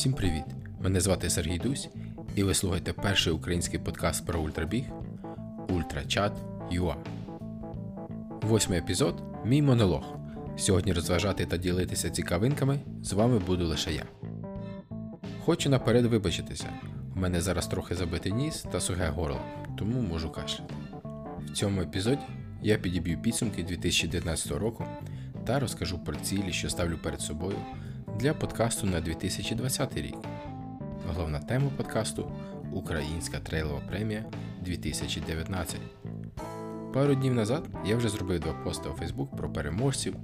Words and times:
Всім 0.00 0.12
привіт! 0.12 0.44
Мене 0.80 1.00
звати 1.00 1.30
Сергій 1.30 1.58
Дусь, 1.58 1.88
і 2.34 2.42
ви 2.42 2.54
слухаєте 2.54 2.92
перший 2.92 3.32
український 3.32 3.78
подкаст 3.78 4.26
про 4.26 4.40
ультрабіг 4.40 4.84
Ультрачат 5.68 6.32
UA. 6.72 6.94
Восьмий 8.42 8.78
епізод 8.78 9.22
Мій 9.44 9.62
монолог. 9.62 10.02
Сьогодні 10.56 10.92
розважати 10.92 11.46
та 11.46 11.56
ділитися 11.56 12.10
цікавинками 12.10 12.78
з 13.02 13.12
вами 13.12 13.38
буду 13.38 13.66
лише 13.66 13.92
я. 13.92 14.04
Хочу 15.44 15.70
наперед 15.70 16.06
вибачитися. 16.06 16.68
У 17.16 17.18
мене 17.18 17.40
зараз 17.40 17.66
трохи 17.66 17.94
забитий 17.94 18.32
ніс 18.32 18.64
та 18.72 18.80
сухе 18.80 19.08
горло, 19.08 19.40
тому 19.78 20.00
можу 20.00 20.30
кашляти. 20.30 20.74
В 21.46 21.50
цьому 21.52 21.80
епізоді 21.82 22.22
я 22.62 22.78
підіб'ю 22.78 23.18
підсумки 23.22 23.62
2019 23.62 24.52
року 24.52 24.84
та 25.44 25.60
розкажу 25.60 25.98
про 25.98 26.16
цілі, 26.16 26.52
що 26.52 26.70
ставлю 26.70 26.98
перед 27.02 27.20
собою 27.20 27.56
для 28.20 28.34
подкасту 28.34 28.86
на 28.86 29.00
2020 29.00 29.96
рік. 29.96 30.16
Головна 31.08 31.38
тема 31.38 31.70
подкасту 31.76 32.32
Українська 32.72 33.38
трейлова 33.38 33.80
премія 33.88 34.24
2019. 34.64 35.80
Пару 36.94 37.14
днів 37.14 37.34
назад 37.34 37.68
я 37.86 37.96
вже 37.96 38.08
зробив 38.08 38.40
два 38.40 38.52
пости 38.52 38.88
у 38.88 38.92
Facebook 38.92 39.36
про 39.36 39.52
переможців, 39.52 40.16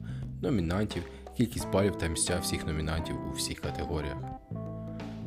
номінантів, 0.42 1.02
кількість 1.36 1.70
балів 1.70 1.98
та 1.98 2.06
місця 2.06 2.38
всіх 2.38 2.66
номінантів 2.66 3.16
у 3.30 3.32
всіх 3.32 3.60
категоріях. 3.60 4.18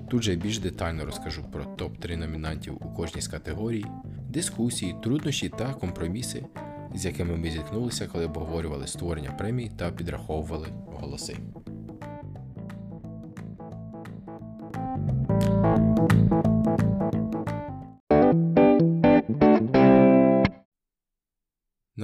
Тут 0.10 0.24
же 0.24 0.32
я 0.32 0.38
більш 0.38 0.60
детально 0.60 1.06
розкажу 1.06 1.44
про 1.52 1.64
топ-3 1.64 2.16
номінантів 2.16 2.78
у 2.82 2.90
кожній 2.96 3.22
з 3.22 3.28
категорій, 3.28 3.86
дискусії, 4.30 4.96
труднощі 5.04 5.50
та 5.50 5.74
компроміси, 5.74 6.46
з 6.96 7.06
якими 7.06 7.38
ми 7.38 7.50
зіткнулися, 7.50 8.08
коли 8.08 8.26
обговорювали 8.26 8.88
створення 8.88 9.32
премій 9.32 9.72
та 9.78 9.92
підраховували 9.92 10.68
голоси. 10.86 11.38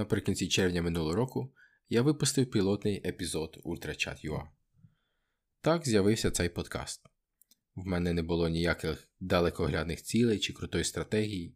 Наприкінці 0.06 0.48
червня 0.48 0.81
минулого 0.81 1.16
року 1.16 1.53
я 1.89 2.02
випустив 2.02 2.52
пілотний 2.52 3.02
епізод 3.08 3.61
UltraChat.ua. 3.66 4.44
Так 5.61 5.88
з'явився 5.88 6.31
цей 6.31 6.50
подкаст. 6.50 7.06
В 7.75 7.86
мене 7.86 8.14
не 8.14 8.23
було 8.23 8.50
ніяких 8.50 9.09
далекоглядних 9.20 10.02
цілей 10.03 10.39
чи 10.39 10.53
крутої 10.53 10.83
стратегії, 10.83 11.56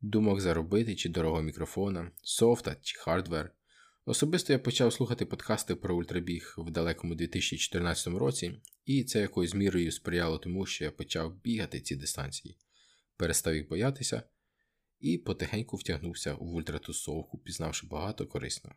думок 0.00 0.40
заробити 0.40 0.96
чи 0.96 1.08
дорогого 1.08 1.42
мікрофона, 1.42 2.10
софта 2.22 2.76
чи 2.82 2.98
хардвер. 2.98 3.54
Особисто 4.04 4.52
я 4.52 4.58
почав 4.58 4.92
слухати 4.92 5.26
подкасти 5.26 5.74
про 5.74 5.96
ультрабіг 5.96 6.54
в 6.58 6.70
далекому 6.70 7.14
2014 7.14 8.06
році, 8.06 8.60
і 8.84 9.04
це 9.04 9.20
якоюсь 9.20 9.54
мірою 9.54 9.92
сприяло 9.92 10.38
тому, 10.38 10.66
що 10.66 10.84
я 10.84 10.90
почав 10.90 11.40
бігати 11.40 11.80
ці 11.80 11.96
дистанції, 11.96 12.58
перестав 13.16 13.54
їх 13.54 13.68
боятися 13.68 14.22
і 15.00 15.18
потихеньку 15.18 15.76
втягнувся 15.76 16.34
в 16.34 16.54
ультратусовку, 16.54 17.38
пізнавши 17.38 17.86
багато 17.86 18.26
корисного. 18.26 18.76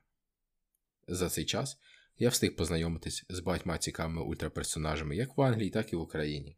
За 1.08 1.30
цей 1.30 1.46
час 1.46 1.78
я 2.18 2.30
встиг 2.30 2.56
познайомитись 2.56 3.26
з 3.30 3.40
багатьма 3.40 3.78
цікавими 3.78 4.22
ультраперсонажами 4.22 5.16
як 5.16 5.38
в 5.38 5.42
Англії, 5.42 5.70
так 5.70 5.94
і 5.94 5.96
в 5.96 6.02
Україні. 6.02 6.58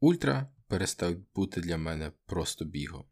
Ультра 0.00 0.54
перестав 0.66 1.16
бути 1.34 1.60
для 1.60 1.78
мене 1.78 2.12
просто 2.26 2.64
бігом. 2.64 3.04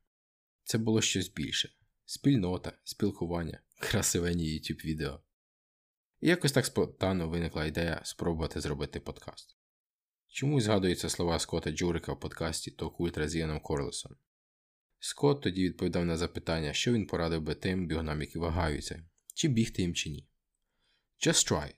Це 0.65 0.79
було 0.79 1.01
щось 1.01 1.29
більше 1.29 1.71
спільнота, 2.07 2.73
спілкування, 2.85 3.61
красивені 3.79 4.45
YouTube 4.45 4.85
відео. 4.85 5.21
І 6.21 6.29
якось 6.29 6.53
так 6.53 6.67
спонтанно 6.67 7.29
виникла 7.29 7.65
ідея 7.65 8.01
спробувати 8.05 8.61
зробити 8.61 9.01
подкаст. 9.01 9.57
Чому 10.29 10.61
згадуються 10.61 11.09
слова 11.09 11.39
Скотта 11.39 11.71
Джурика 11.71 12.13
в 12.13 12.21
подкасті 12.21 12.71
Ток 12.71 13.01
Ультра 13.01 13.29
з 13.29 13.37
Іаном 13.37 13.61
Корлесом. 13.61 14.17
Скотт 15.07 15.43
тоді 15.43 15.65
відповідав 15.65 16.05
на 16.05 16.17
запитання, 16.17 16.73
що 16.73 16.93
він 16.93 17.07
порадив 17.07 17.43
би 17.43 17.55
тим 17.55 17.87
бігунам, 17.87 18.21
які 18.21 18.39
вагаються, 18.39 19.07
чи 19.35 19.49
бігти 19.49 19.83
їм 19.83 19.95
чи 19.95 20.11
ні. 20.11 20.29
Just 21.27 21.53
try 21.53 21.63
it. 21.63 21.77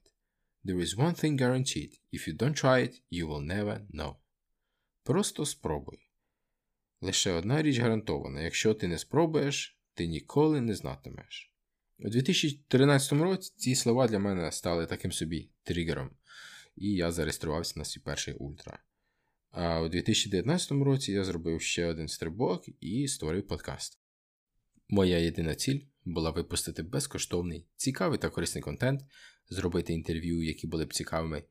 There 0.64 0.80
is 0.80 0.96
one 0.96 1.24
thing 1.24 1.40
guaranteed. 1.40 2.00
If 2.12 2.28
you 2.28 2.36
don't 2.36 2.64
try 2.64 2.82
it, 2.82 3.02
you 3.12 3.28
will 3.28 3.46
never 3.46 3.86
know. 3.90 4.14
Просто 5.02 5.46
спробуй. 5.46 5.98
Лише 7.00 7.32
одна 7.32 7.62
річ 7.62 7.78
гарантована: 7.78 8.42
якщо 8.42 8.74
ти 8.74 8.88
не 8.88 8.98
спробуєш, 8.98 9.78
ти 9.94 10.06
ніколи 10.06 10.60
не 10.60 10.74
знатимеш. 10.74 11.52
У 11.98 12.08
2013 12.08 13.12
році 13.12 13.52
ці 13.56 13.74
слова 13.74 14.08
для 14.08 14.18
мене 14.18 14.52
стали 14.52 14.86
таким 14.86 15.12
собі 15.12 15.50
тригером, 15.62 16.10
і 16.76 16.92
я 16.92 17.12
зареєструвався 17.12 17.78
на 17.78 17.84
свій 17.84 18.00
перший 18.00 18.34
ультра. 18.34 18.82
А 19.50 19.80
у 19.80 19.88
2019 19.88 20.70
році 20.70 21.12
я 21.12 21.24
зробив 21.24 21.62
ще 21.62 21.86
один 21.86 22.08
стрибок 22.08 22.64
і 22.80 23.08
створив 23.08 23.46
подкаст. 23.46 24.00
Моя 24.88 25.18
єдина 25.18 25.54
ціль 25.54 25.80
була 26.04 26.30
випустити 26.30 26.82
безкоштовний, 26.82 27.66
цікавий 27.76 28.18
та 28.18 28.30
корисний 28.30 28.62
контент, 28.62 29.00
зробити 29.48 29.92
інтерв'ю, 29.92 30.42
які 30.42 30.66
були 30.66 30.84
б 30.84 30.94
цікавими, 30.94 31.44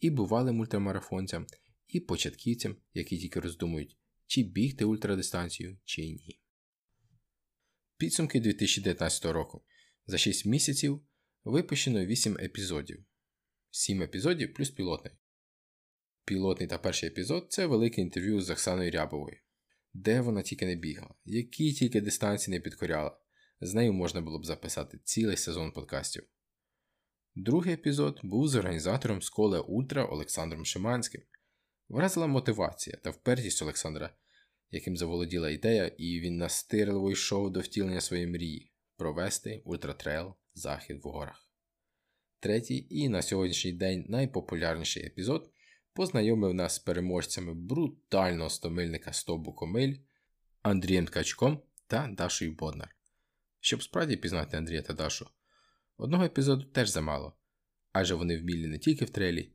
і 0.00 0.10
бувалим 0.10 0.60
ультрамарафонцям, 0.60 1.46
і 1.88 2.00
початківцям, 2.00 2.76
які 2.94 3.18
тільки 3.18 3.40
роздумують, 3.40 3.96
чи 4.26 4.42
бігти 4.42 4.84
ультрадистанцію, 4.84 5.78
чи 5.84 6.02
ні. 6.02 6.40
Підсумки 7.96 8.40
2019 8.40 9.24
року. 9.24 9.64
За 10.06 10.18
6 10.18 10.46
місяців 10.46 11.00
випущено 11.44 12.06
8 12.06 12.38
епізодів. 12.38 13.04
7 13.70 14.02
епізодів 14.02 14.54
плюс 14.54 14.70
пілотний. 14.70 15.14
Пілотний 16.24 16.68
та 16.68 16.78
перший 16.78 17.08
епізод 17.08 17.46
це 17.48 17.66
велике 17.66 18.00
інтерв'ю 18.00 18.40
з 18.40 18.50
Оксаною 18.50 18.90
Рябовою. 18.90 19.36
Де 19.94 20.20
вона 20.20 20.42
тільки 20.42 20.66
не 20.66 20.74
бігала, 20.74 21.14
які 21.24 21.72
тільки 21.72 22.00
дистанції 22.00 22.56
не 22.56 22.60
підкоряла. 22.60 23.18
З 23.60 23.74
нею 23.74 23.92
можна 23.92 24.20
було 24.20 24.38
б 24.38 24.46
записати 24.46 24.98
цілий 25.04 25.36
сезон 25.36 25.72
подкастів. 25.72 26.24
Другий 27.34 27.74
епізод 27.74 28.20
був 28.22 28.48
з 28.48 28.54
організатором 28.54 29.22
школи 29.22 29.60
Ультра 29.60 30.04
Олександром 30.04 30.64
Шиманським. 30.64 31.22
Вразила 31.88 32.26
мотивація 32.26 32.96
та 32.96 33.10
впертість 33.10 33.62
Олександра, 33.62 34.14
яким 34.70 34.96
заволоділа 34.96 35.50
ідея, 35.50 35.86
і 35.86 36.20
він 36.20 36.36
настирливо 36.36 37.10
йшов 37.10 37.52
до 37.52 37.60
втілення 37.60 38.00
своєї 38.00 38.28
мрії 38.28 38.72
провести 38.96 39.62
ультратрейл 39.64 40.34
захід 40.54 41.00
в 41.04 41.08
горах. 41.08 41.48
Третій 42.40 42.86
і 42.90 43.08
на 43.08 43.22
сьогоднішній 43.22 43.72
день 43.72 44.04
найпопулярніший 44.08 45.06
епізод 45.06 45.50
познайомив 45.94 46.54
нас 46.54 46.74
з 46.74 46.78
переможцями 46.78 47.54
брутального 47.54 48.50
стомильника 48.50 49.12
100 49.12 49.38
букомиль 49.38 49.94
Андрієм 50.62 51.06
Ткачком 51.06 51.62
та 51.86 52.08
Дашою 52.16 52.52
Боднар. 52.52 52.96
Щоб 53.60 53.82
справді 53.82 54.16
пізнати 54.16 54.56
Андрія 54.56 54.82
та 54.82 54.92
Дашу, 54.92 55.26
одного 55.96 56.24
епізоду 56.24 56.64
теж 56.64 56.88
замало, 56.88 57.36
адже 57.92 58.14
вони 58.14 58.38
вмілі 58.38 58.66
не 58.66 58.78
тільки 58.78 59.04
в 59.04 59.10
трейлі, 59.10 59.52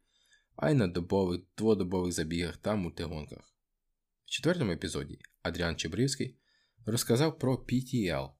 а 0.56 0.72
й 0.72 0.74
на 0.74 0.88
добових, 0.88 1.42
дводобових 1.58 2.12
забігах 2.12 2.58
та 2.58 2.76
мультигонках. 2.76 3.54
В 4.26 4.30
четвертому 4.30 4.72
епізоді 4.72 5.20
Адріан 5.42 5.76
Чебрівський 5.76 6.38
розказав 6.86 7.40
про 7.40 7.56
PTL 7.56 8.32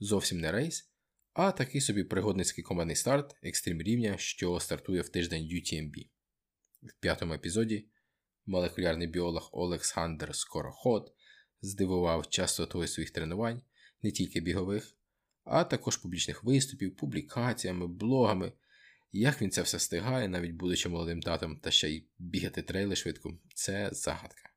зовсім 0.00 0.40
не 0.40 0.52
рейс, 0.52 0.90
а 1.32 1.52
такий 1.52 1.80
собі 1.80 2.04
пригодницький 2.04 2.64
командний 2.64 2.96
старт 2.96 3.36
екстрім 3.42 3.82
рівня, 3.82 4.16
що 4.18 4.60
стартує 4.60 5.00
в 5.00 5.08
тиждень 5.08 5.42
UTMB. 5.42 6.08
В 6.86 7.00
п'ятому 7.00 7.34
епізоді 7.34 7.86
молекулярний 8.46 9.06
біолог 9.06 9.48
Олександр 9.52 10.34
Скороход 10.34 11.14
здивував 11.62 12.28
частотою 12.28 12.88
своїх 12.88 13.10
тренувань 13.10 13.62
не 14.02 14.10
тільки 14.10 14.40
бігових, 14.40 14.96
а 15.44 15.64
також 15.64 15.96
публічних 15.96 16.44
виступів, 16.44 16.96
публікаціями, 16.96 17.86
блогами. 17.86 18.52
Як 19.12 19.42
він 19.42 19.50
це 19.50 19.62
все 19.62 19.76
встигає, 19.76 20.28
навіть 20.28 20.52
будучи 20.52 20.88
молодим 20.88 21.20
татом 21.20 21.56
та 21.56 21.70
ще 21.70 21.90
й 21.90 22.08
бігати 22.18 22.62
трейли 22.62 22.96
швидко, 22.96 23.38
це 23.54 23.90
загадка. 23.92 24.50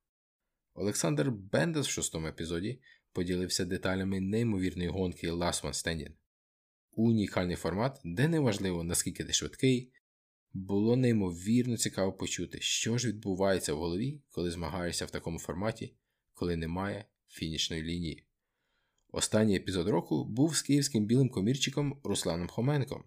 Олександр 0.74 1.31
Бендес 1.31 1.88
в 1.88 1.89
шостому 1.89 2.27
епізоді 2.27 2.81
поділився 3.13 3.65
деталями 3.65 4.19
неймовірної 4.19 4.89
гонки 4.89 5.31
Last 5.31 5.63
One 5.63 5.74
Standing. 5.74 6.12
Унікальний 6.92 7.56
формат, 7.56 8.01
де 8.03 8.27
неважливо 8.27 8.83
наскільки 8.83 9.24
ти 9.24 9.33
швидкий, 9.33 9.94
було 10.54 10.96
неймовірно 10.96 11.78
цікаво 11.78 12.13
почути, 12.13 12.62
що 12.62 12.98
ж 12.98 13.07
відбувається 13.07 13.74
в 13.74 13.78
голові, 13.78 14.22
коли 14.30 14.51
змагаєшся 14.51 15.06
в 15.06 15.12
такому 15.12 15.40
форматі, 15.40 15.94
коли 16.34 16.56
немає 16.56 17.06
фінішної 17.28 17.84
лінії. 17.84 18.25
Останній 19.12 19.56
епізод 19.56 19.88
року 19.88 20.25
був 20.25 20.56
з 20.56 20.62
київським 20.62 21.06
білим 21.06 21.30
комірчиком 21.30 22.01
Русланом 22.04 22.48
Хоменком. 22.48 23.04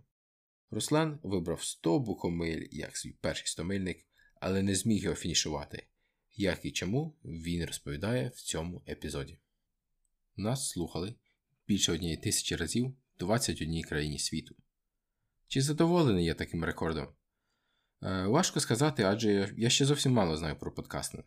Руслан 0.71 1.19
вибрав 1.23 1.63
100 1.63 1.99
букомиль 1.99 2.67
як 2.71 2.97
свій 2.97 3.13
перший 3.13 3.47
стомильник, 3.47 4.07
але 4.41 4.63
не 4.63 4.75
зміг 4.75 5.03
його 5.03 5.17
фінішувати. 5.17 5.87
Як 6.37 6.65
і 6.65 6.71
чому 6.71 7.17
він 7.25 7.65
розповідає 7.65 8.29
в 8.29 8.41
цьому 8.41 8.83
епізоді. 8.89 9.39
Нас 10.37 10.69
слухали 10.71 11.15
більше 11.69 11.93
однієї 11.93 12.17
тисячі 12.17 12.57
разів 12.57 12.87
в 12.89 13.19
21 13.19 13.83
країні 13.83 14.19
світу. 14.19 14.57
Чи 15.49 15.63
задоволений 15.63 16.25
я 16.25 16.35
таким 16.35 16.65
рекордом? 16.65 17.09
Е, 18.03 18.27
важко 18.27 18.61
сказати, 18.61 19.03
адже 19.03 19.55
я 19.57 19.71
ще 19.71 19.85
зовсім 19.85 20.13
мало 20.13 20.37
знаю 20.37 20.57
про 20.57 20.75
подкастинг. 20.75 21.25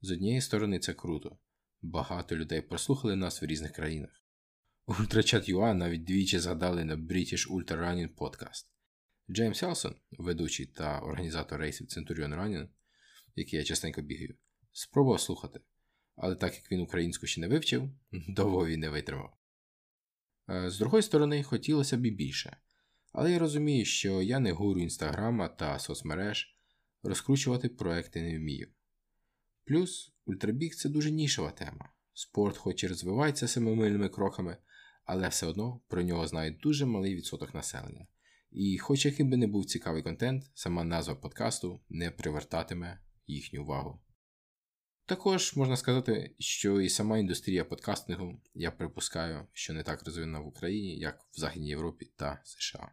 З 0.00 0.10
однієї 0.10 0.40
сторони, 0.40 0.78
це 0.78 0.94
круто. 0.94 1.38
Багато 1.82 2.36
людей 2.36 2.60
прослухали 2.60 3.16
нас 3.16 3.42
в 3.42 3.44
різних 3.44 3.72
країнах. 3.72 4.10
UltraChat.ua 4.86 5.74
навіть 5.74 6.04
двічі 6.04 6.38
згадали 6.38 6.84
на 6.84 6.96
British 6.96 7.50
Ultra 7.50 7.78
Running 7.78 8.08
Podcast. 8.14 8.66
Джеймс 9.30 9.62
Елсон, 9.62 9.94
ведучий 10.10 10.66
та 10.66 10.98
організатор 11.00 11.60
рейсів 11.60 11.86
Centurion 11.86 12.40
Running, 12.40 12.68
який 13.36 13.58
я 13.58 13.64
частенько 13.64 14.02
бігаю, 14.02 14.34
спробував 14.72 15.20
слухати, 15.20 15.60
але 16.16 16.36
так 16.36 16.54
як 16.54 16.72
він 16.72 16.80
українську 16.80 17.26
ще 17.26 17.40
не 17.40 17.48
вивчив, 17.48 17.90
довго 18.28 18.66
він 18.66 18.80
не 18.80 18.88
витримав. 18.88 19.36
Е, 20.50 20.70
з 20.70 20.78
другої 20.78 21.02
сторони, 21.02 21.42
хотілося 21.42 21.96
б 21.96 22.06
і 22.06 22.10
більше. 22.10 22.56
Але 23.12 23.32
я 23.32 23.38
розумію, 23.38 23.84
що 23.84 24.22
я 24.22 24.38
не 24.38 24.52
гуру 24.52 24.80
інстаграма 24.80 25.48
та 25.48 25.78
соцмереж, 25.78 26.56
розкручувати 27.02 27.68
проекти 27.68 28.22
не 28.22 28.38
вмію. 28.38 28.68
Плюс 29.64 30.12
ультрабіг 30.26 30.74
це 30.74 30.88
дуже 30.88 31.10
нішова 31.10 31.50
тема. 31.50 31.92
Спорт, 32.12 32.56
хоч 32.56 32.84
і 32.84 32.88
розвивається 32.88 33.48
семимильними 33.48 34.08
кроками, 34.08 34.56
але 35.04 35.28
все 35.28 35.46
одно 35.46 35.80
про 35.88 36.02
нього 36.02 36.26
знає 36.26 36.50
дуже 36.50 36.86
малий 36.86 37.16
відсоток 37.16 37.54
населення. 37.54 38.06
І, 38.50 38.78
хоч 38.78 39.06
яким 39.06 39.30
би 39.30 39.36
не 39.36 39.46
був 39.46 39.66
цікавий 39.66 40.02
контент, 40.02 40.44
сама 40.54 40.84
назва 40.84 41.14
подкасту 41.14 41.80
не 41.88 42.10
привертатиме 42.10 43.00
їхню 43.26 43.62
увагу. 43.62 44.00
Також 45.06 45.56
можна 45.56 45.76
сказати, 45.76 46.34
що 46.38 46.80
і 46.80 46.88
сама 46.88 47.18
індустрія 47.18 47.64
подкастингу, 47.64 48.40
я 48.54 48.70
припускаю, 48.70 49.46
що 49.52 49.72
не 49.72 49.82
так 49.82 50.02
розвинена 50.02 50.40
в 50.40 50.46
Україні, 50.46 50.98
як 50.98 51.20
в 51.32 51.40
Західній 51.40 51.68
Європі 51.68 52.10
та 52.16 52.40
США. 52.44 52.92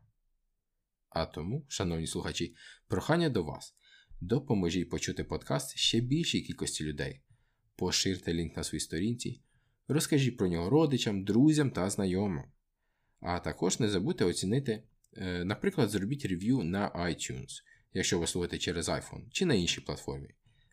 А 1.19 1.25
тому, 1.25 1.65
шановні 1.67 2.07
слухачі, 2.07 2.55
прохання 2.87 3.29
до 3.29 3.43
вас. 3.43 3.75
Допоможіть 4.21 4.89
почути 4.89 5.23
подкаст 5.23 5.77
ще 5.77 5.99
більшій 5.99 6.41
кількості 6.41 6.83
людей. 6.83 7.21
Поширте 7.75 8.33
лінк 8.33 8.57
на 8.57 8.63
своїй 8.63 8.79
сторінці, 8.79 9.41
розкажіть 9.87 10.37
про 10.37 10.47
нього 10.47 10.69
родичам, 10.69 11.23
друзям 11.23 11.71
та 11.71 11.89
знайомим. 11.89 12.43
А 13.19 13.39
також 13.39 13.79
не 13.79 13.89
забудьте 13.89 14.25
оцінити, 14.25 14.83
е, 15.13 15.43
наприклад, 15.45 15.89
зробіть 15.89 16.25
рев'ю 16.25 16.63
на 16.63 16.89
iTunes, 16.89 17.61
якщо 17.93 18.19
ви 18.19 18.27
слухаєте 18.27 18.57
через 18.57 18.89
iPhone 18.89 19.29
чи 19.31 19.45
на 19.45 19.53
іншій 19.53 19.81
платформі. 19.81 20.29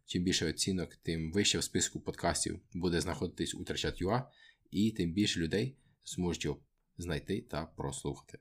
Чим 0.07 0.25
більше 0.25 0.49
оцінок, 0.49 0.97
тим 0.97 1.33
вище 1.33 1.59
в 1.59 1.65
списку 1.65 2.01
подкастів 2.01 2.61
буде 2.75 3.01
знаходитись 3.01 3.55
Ultrachat.ua, 3.55 4.23
і 4.71 4.91
тим 4.91 5.13
більше 5.13 5.41
людей 5.41 5.77
зможуть 6.05 6.45
його 6.45 6.61
знайти 6.99 7.41
та 7.41 7.67
прослухати. 7.67 8.39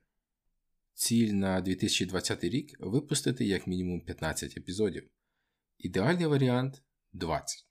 Ціль 0.94 1.32
на 1.32 1.60
2020 1.60 2.44
рік 2.44 2.76
випустити 2.80 3.44
як 3.44 3.66
мінімум 3.66 4.00
15 4.00 4.56
епізодів. 4.56 5.10
Ідеальний 5.78 6.26
варіант 6.26 6.82
20. 7.12 7.66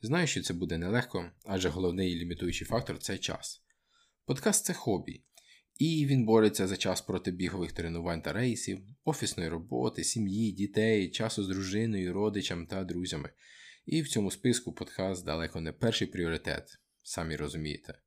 Знаю, 0.00 0.26
що 0.26 0.42
це 0.42 0.54
буде 0.54 0.78
нелегко, 0.78 1.30
адже 1.44 1.68
головний 1.68 2.14
лімітуючий 2.14 2.66
фактор 2.66 2.98
це 2.98 3.18
час. 3.18 3.62
Подкаст 4.24 4.64
це 4.64 4.72
хобі, 4.72 5.24
і 5.78 6.06
він 6.06 6.24
бореться 6.24 6.66
за 6.66 6.76
час 6.76 7.00
проти 7.00 7.30
бігових 7.30 7.72
тренувань 7.72 8.22
та 8.22 8.32
рейсів, 8.32 8.82
офісної 9.04 9.48
роботи, 9.48 10.04
сім'ї, 10.04 10.52
дітей, 10.52 11.10
часу 11.10 11.44
з 11.44 11.48
дружиною, 11.48 12.12
родичами 12.12 12.66
та 12.66 12.84
друзями. 12.84 13.30
І 13.86 14.02
в 14.02 14.08
цьому 14.08 14.30
списку 14.30 14.72
подкаст 14.72 15.24
далеко 15.24 15.60
не 15.60 15.72
перший 15.72 16.08
пріоритет, 16.08 16.78
самі 17.02 17.36
розумієте. 17.36 18.01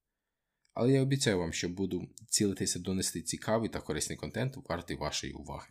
Але 0.76 0.94
я 0.94 1.02
обіцяю 1.02 1.40
вам, 1.40 1.54
що 1.54 1.70
буду 1.70 2.08
цілитися 2.30 2.80
донести 2.80 3.22
цікавий 3.22 3.70
та 3.70 3.82
корисний 3.82 4.18
контент, 4.18 4.58
вартий 4.70 4.98
вашої 4.98 5.34
уваги. 5.34 5.68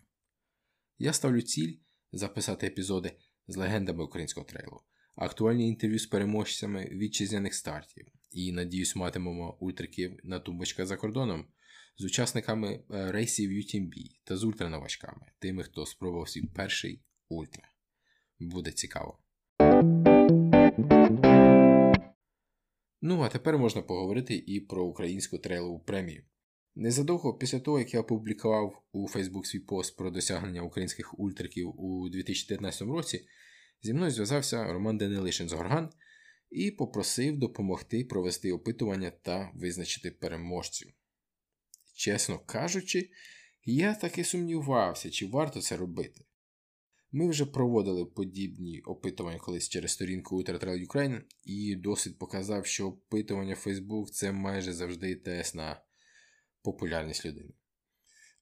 Я 0.99 1.13
ставлю 1.13 1.43
ціль 1.43 1.77
записати 2.13 2.67
епізоди 2.67 3.13
з 3.47 3.57
легендами 3.57 4.05
українського 4.05 4.47
трейлу, 4.47 4.81
актуальні 5.17 5.69
інтерв'ю 5.69 5.99
з 5.99 6.07
переможцями 6.07 6.85
вітчизняних 6.93 7.55
стартів, 7.55 8.07
і, 8.31 8.53
надіюсь, 8.53 8.97
матимемо 8.97 9.57
ультриків 9.61 10.21
на 10.25 10.41
тумбочках 10.41 10.87
за 10.87 10.97
кордоном 10.97 11.47
з 11.99 12.05
учасниками 12.05 12.85
е, 12.91 13.13
рейсів 13.13 13.51
UTMB 13.51 13.93
та 14.25 14.37
з 14.37 14.45
ультрановачками, 14.45 15.27
тими, 15.39 15.63
хто 15.63 15.87
спробував 15.87 16.29
свій 16.29 16.47
перший 16.47 17.03
ультра. 17.29 17.69
Буде 18.39 18.73
цікаво. 18.73 19.24
Ну, 23.07 23.21
а 23.23 23.29
тепер 23.29 23.59
можна 23.59 23.83
поговорити 23.83 24.35
і 24.47 24.61
про 24.61 24.85
українську 24.85 25.39
трейлову 25.39 25.81
премію. 25.81 26.23
Незадовго 26.75 27.35
після 27.35 27.61
того, 27.61 27.79
як 27.79 27.95
я 27.95 28.01
опублікував 28.01 28.83
у 28.93 29.09
Facebook 29.09 29.45
свій 29.45 29.59
пост 29.59 29.97
про 29.97 30.11
досягнення 30.11 30.63
українських 30.63 31.19
ультриків 31.19 31.81
у 31.81 32.09
2019 32.09 32.83
році, 32.83 33.27
зі 33.83 33.95
мною 33.95 34.11
зв'язався 34.11 34.73
Роман 34.73 34.99
Данилишин 34.99 35.49
з 35.49 35.53
Горган 35.53 35.91
і 36.51 36.71
попросив 36.71 37.39
допомогти 37.39 38.05
провести 38.05 38.53
опитування 38.53 39.11
та 39.11 39.51
визначити 39.55 40.11
переможців. 40.11 40.93
Чесно 41.95 42.39
кажучи, 42.39 43.11
я 43.65 43.95
таки 43.95 44.25
сумнівався, 44.25 45.11
чи 45.11 45.27
варто 45.27 45.61
це 45.61 45.77
робити. 45.77 46.25
Ми 47.17 47.29
вже 47.29 47.47
проводили 47.47 48.05
подібні 48.05 48.81
опитування 48.81 49.39
колись 49.39 49.69
через 49.69 49.91
сторінку 49.91 50.43
Ultra 50.43 50.87
Ukraine, 50.87 51.21
і 51.45 51.77
досвід 51.77 52.19
показав, 52.19 52.67
що 52.67 52.87
опитування 52.87 53.55
Facebook 53.55 54.07
це 54.07 54.33
майже 54.33 54.73
завжди 54.73 55.15
тест 55.15 55.55
на 55.55 55.83
популярність 56.63 57.27
людини. 57.27 57.51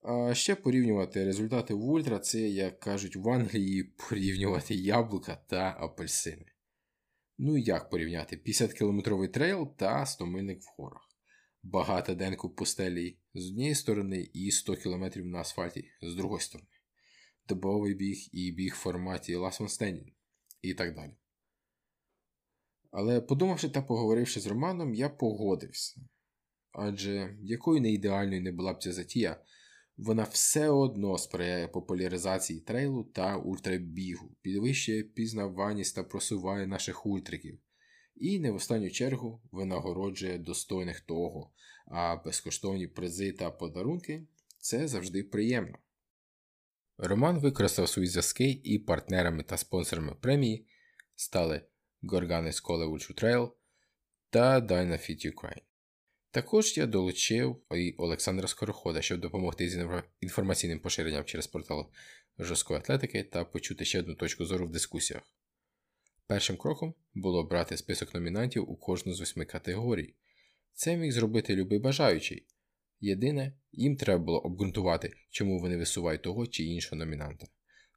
А 0.02 0.34
ще 0.34 0.54
порівнювати 0.54 1.24
результати 1.24 1.74
в 1.74 1.84
Ультра 1.84 2.18
це, 2.18 2.40
як 2.40 2.80
кажуть 2.80 3.16
в 3.16 3.28
Англії, 3.30 3.84
порівнювати 4.08 4.74
яблука 4.74 5.44
та 5.46 5.76
апельсини. 5.80 6.46
Ну 7.38 7.56
і 7.56 7.62
як 7.62 7.90
порівняти 7.90 8.36
50-кілометровий 8.36 9.28
трейл 9.28 9.76
та 9.76 10.06
100 10.06 10.26
мильник 10.26 10.60
в 10.62 10.74
горах. 10.76 11.08
Багато 11.62 12.14
денку 12.14 12.50
пустелі 12.50 13.18
з 13.34 13.46
однієї 13.46 13.74
сторони 13.74 14.30
і 14.32 14.50
100 14.50 14.76
км 14.76 15.04
на 15.16 15.38
асфальті 15.38 15.84
з 16.02 16.14
другої 16.14 16.40
сторони 16.40 16.68
добовий 17.54 17.94
біг 17.94 18.28
і 18.32 18.52
біг 18.52 18.72
в 18.72 18.76
форматі 18.76 19.36
Last 19.36 19.60
One 19.60 19.68
Standing 19.68 20.12
і 20.62 20.74
так 20.74 20.94
далі. 20.94 21.14
Але 22.90 23.20
подумавши 23.20 23.68
та 23.68 23.82
поговоривши 23.82 24.40
з 24.40 24.46
Романом, 24.46 24.94
я 24.94 25.08
погодився. 25.08 26.00
Адже 26.72 27.36
якою 27.42 27.80
не 27.80 27.92
ідеальною 27.92 28.42
не 28.42 28.52
була 28.52 28.72
б 28.72 28.82
ця 28.82 28.92
затія, 28.92 29.44
вона 29.96 30.22
все 30.22 30.68
одно 30.68 31.18
сприяє 31.18 31.68
популяризації 31.68 32.60
трейлу 32.60 33.04
та 33.04 33.36
ультрабігу, 33.36 34.36
підвищує 34.42 35.02
пізнаваність 35.02 35.94
та 35.94 36.04
просуває 36.04 36.66
наших 36.66 37.06
ультриків. 37.06 37.58
І 38.16 38.38
не 38.38 38.50
в 38.50 38.54
останню 38.54 38.90
чергу 38.90 39.42
винагороджує 39.52 40.38
достойних 40.38 41.00
того, 41.00 41.50
а 41.86 42.16
безкоштовні 42.16 42.86
призи 42.86 43.32
та 43.32 43.50
подарунки 43.50 44.26
це 44.58 44.88
завжди 44.88 45.22
приємно. 45.22 45.78
Роман 47.04 47.38
використав 47.38 47.88
свої 47.88 48.08
зв'язки 48.08 48.60
і 48.64 48.78
партнерами 48.78 49.42
та 49.42 49.56
спонсорами 49.56 50.14
премії 50.14 50.66
стали 51.16 51.62
Gorganes 52.02 52.62
Scholar 52.62 52.90
Ultra 52.90 53.22
Trail 53.22 53.50
та 54.30 54.60
Dynafit 54.60 55.32
Ukraine. 55.32 55.62
Також 56.30 56.76
я 56.78 56.86
долучив 56.86 57.62
і 57.74 57.94
Олександра 57.98 58.48
Скорохода, 58.48 59.02
щоб 59.02 59.20
допомогти 59.20 59.68
з 59.68 60.02
інформаційним 60.20 60.80
поширенням 60.80 61.24
через 61.24 61.46
портал 61.46 61.90
жорсткої 62.38 62.80
атлетики 62.80 63.22
та 63.22 63.44
почути 63.44 63.84
ще 63.84 63.98
одну 63.98 64.14
точку 64.14 64.44
зору 64.44 64.66
в 64.66 64.70
дискусіях. 64.70 65.22
Першим 66.26 66.56
кроком 66.56 66.94
було 67.14 67.44
брати 67.44 67.76
список 67.76 68.14
номінантів 68.14 68.70
у 68.70 68.76
кожну 68.76 69.14
з 69.14 69.20
восьми 69.20 69.44
категорій. 69.44 70.14
Це 70.74 70.96
міг 70.96 71.12
зробити 71.12 71.56
любий 71.56 71.78
бажаючий, 71.78 72.46
Єдине, 73.04 73.52
їм 73.72 73.96
треба 73.96 74.24
було 74.24 74.38
обґрунтувати, 74.38 75.12
чому 75.30 75.58
вони 75.58 75.76
висувають 75.76 76.22
того 76.22 76.46
чи 76.46 76.64
іншого 76.64 76.96
номінанта. 76.96 77.46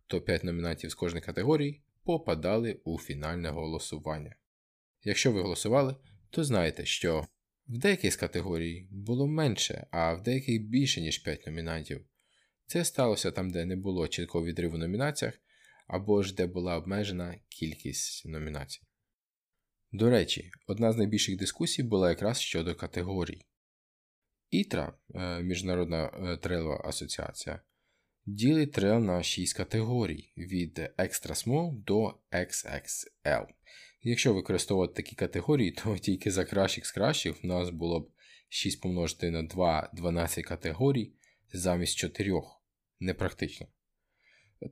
То 0.07 0.21
5 0.21 0.43
номінантів 0.43 0.89
з 0.89 0.95
кожної 0.95 1.21
категорії 1.21 1.81
попадали 2.03 2.79
у 2.83 2.99
фінальне 2.99 3.49
голосування. 3.49 4.35
Якщо 5.03 5.31
ви 5.31 5.41
голосували, 5.41 5.95
то 6.29 6.43
знаєте, 6.43 6.85
що 6.85 7.27
в 7.67 7.77
деяких 7.77 8.13
з 8.13 8.15
категорій 8.15 8.87
було 8.91 9.27
менше, 9.27 9.87
а 9.91 10.13
в 10.13 10.23
деяких 10.23 10.61
більше, 10.61 11.01
ніж 11.01 11.17
5 11.17 11.47
номінантів. 11.47 12.05
Це 12.65 12.85
сталося 12.85 13.31
там, 13.31 13.49
де 13.49 13.65
не 13.65 13.75
було 13.75 14.07
чіткого 14.07 14.45
відриву 14.45 14.75
в 14.75 14.79
номінаціях, 14.79 15.33
або 15.87 16.23
ж 16.23 16.35
де 16.35 16.47
була 16.47 16.77
обмежена 16.77 17.39
кількість 17.49 18.25
номінацій. 18.25 18.81
До 19.91 20.09
речі, 20.09 20.51
одна 20.67 20.91
з 20.91 20.97
найбільших 20.97 21.37
дискусій 21.37 21.83
була 21.83 22.09
якраз 22.09 22.39
щодо 22.39 22.75
категорій. 22.75 23.41
ІТРА, 24.51 24.93
е, 25.15 25.43
Міжнародна 25.43 26.05
е, 26.05 26.37
трейлова 26.37 26.81
асоціація, 26.85 27.59
ділить 28.25 28.71
трейл 28.71 28.99
на 28.99 29.23
6 29.23 29.57
категорій 29.57 30.33
від 30.37 30.79
Extra 30.79 31.47
Small 31.47 31.83
до 31.83 32.19
XXL. 32.31 33.45
Якщо 34.01 34.33
використовувати 34.33 34.93
такі 34.93 35.15
категорії, 35.15 35.71
то 35.71 35.97
тільки 36.01 36.31
за 36.31 36.45
кращих 36.45 36.85
з 36.85 36.91
кращих 36.91 37.43
в 37.43 37.47
нас 37.47 37.69
було 37.69 37.99
б 37.99 38.11
6 38.49 38.81
помножити 38.81 39.31
на 39.31 39.43
2 39.43 39.89
12 39.93 40.45
категорій 40.45 41.13
замість 41.53 41.97
4. 41.97 42.41
Непрактично. 42.99 43.67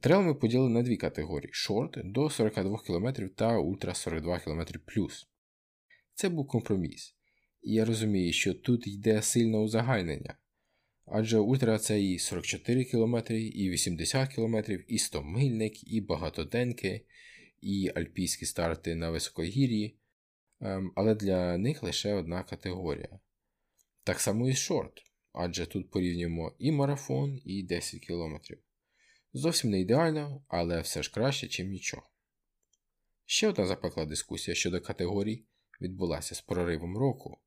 Трейл 0.02 0.22
ми 0.22 0.36
поділили 0.36 0.70
на 0.70 0.84
дві 0.84 0.98
категорії: 0.98 1.50
шорт 1.54 1.98
до 2.04 2.30
42 2.30 2.78
км 2.78 3.08
та 3.36 3.58
ультра 3.58 3.94
42 3.94 4.40
км. 4.40 4.62
Це 6.14 6.30
був 6.30 6.48
компроміс. 6.48 7.16
Я 7.66 7.86
розумію, 7.86 8.34
що 8.34 8.54
тут 8.54 8.88
йде 8.88 9.22
сильне 9.22 9.58
узагальнення. 9.58 10.38
Адже 11.06 11.38
ультра 11.38 11.80
це 11.80 12.04
і 12.04 12.20
44 12.20 12.86
км, 12.86 13.18
і 13.34 13.70
80 13.70 14.34
км, 14.34 14.58
і 14.88 14.98
100 14.98 15.24
мильник, 15.24 15.94
і 15.94 16.02
багатоденки, 16.02 17.06
і 17.62 17.92
альпійські 17.96 18.46
старти 18.46 18.96
на 18.96 19.10
високогір'ї, 19.10 19.98
ем, 20.62 20.92
але 20.96 21.16
для 21.16 21.58
них 21.58 21.84
лише 21.84 22.14
одна 22.14 22.44
категорія. 22.44 23.20
Так 24.04 24.20
само 24.20 24.50
і 24.50 24.54
шорт, 24.54 25.04
адже 25.34 25.66
тут 25.66 25.92
порівнюємо 25.92 26.56
і 26.60 26.72
марафон, 26.72 27.42
і 27.46 27.64
10 27.64 28.06
км. 28.06 28.36
Зовсім 29.34 29.72
не 29.72 29.80
ідеально, 29.80 30.46
але 30.48 30.82
все 30.82 31.04
ж 31.04 31.12
краще, 31.12 31.48
чим 31.48 31.70
нічого. 31.70 32.10
Ще 33.26 33.48
одна 33.48 33.66
запекла 33.66 34.06
дискусія 34.06 34.56
щодо 34.56 34.82
категорій 34.82 35.46
відбулася 35.82 36.36
з 36.36 36.42
проривом 36.42 36.98
року. 36.98 37.43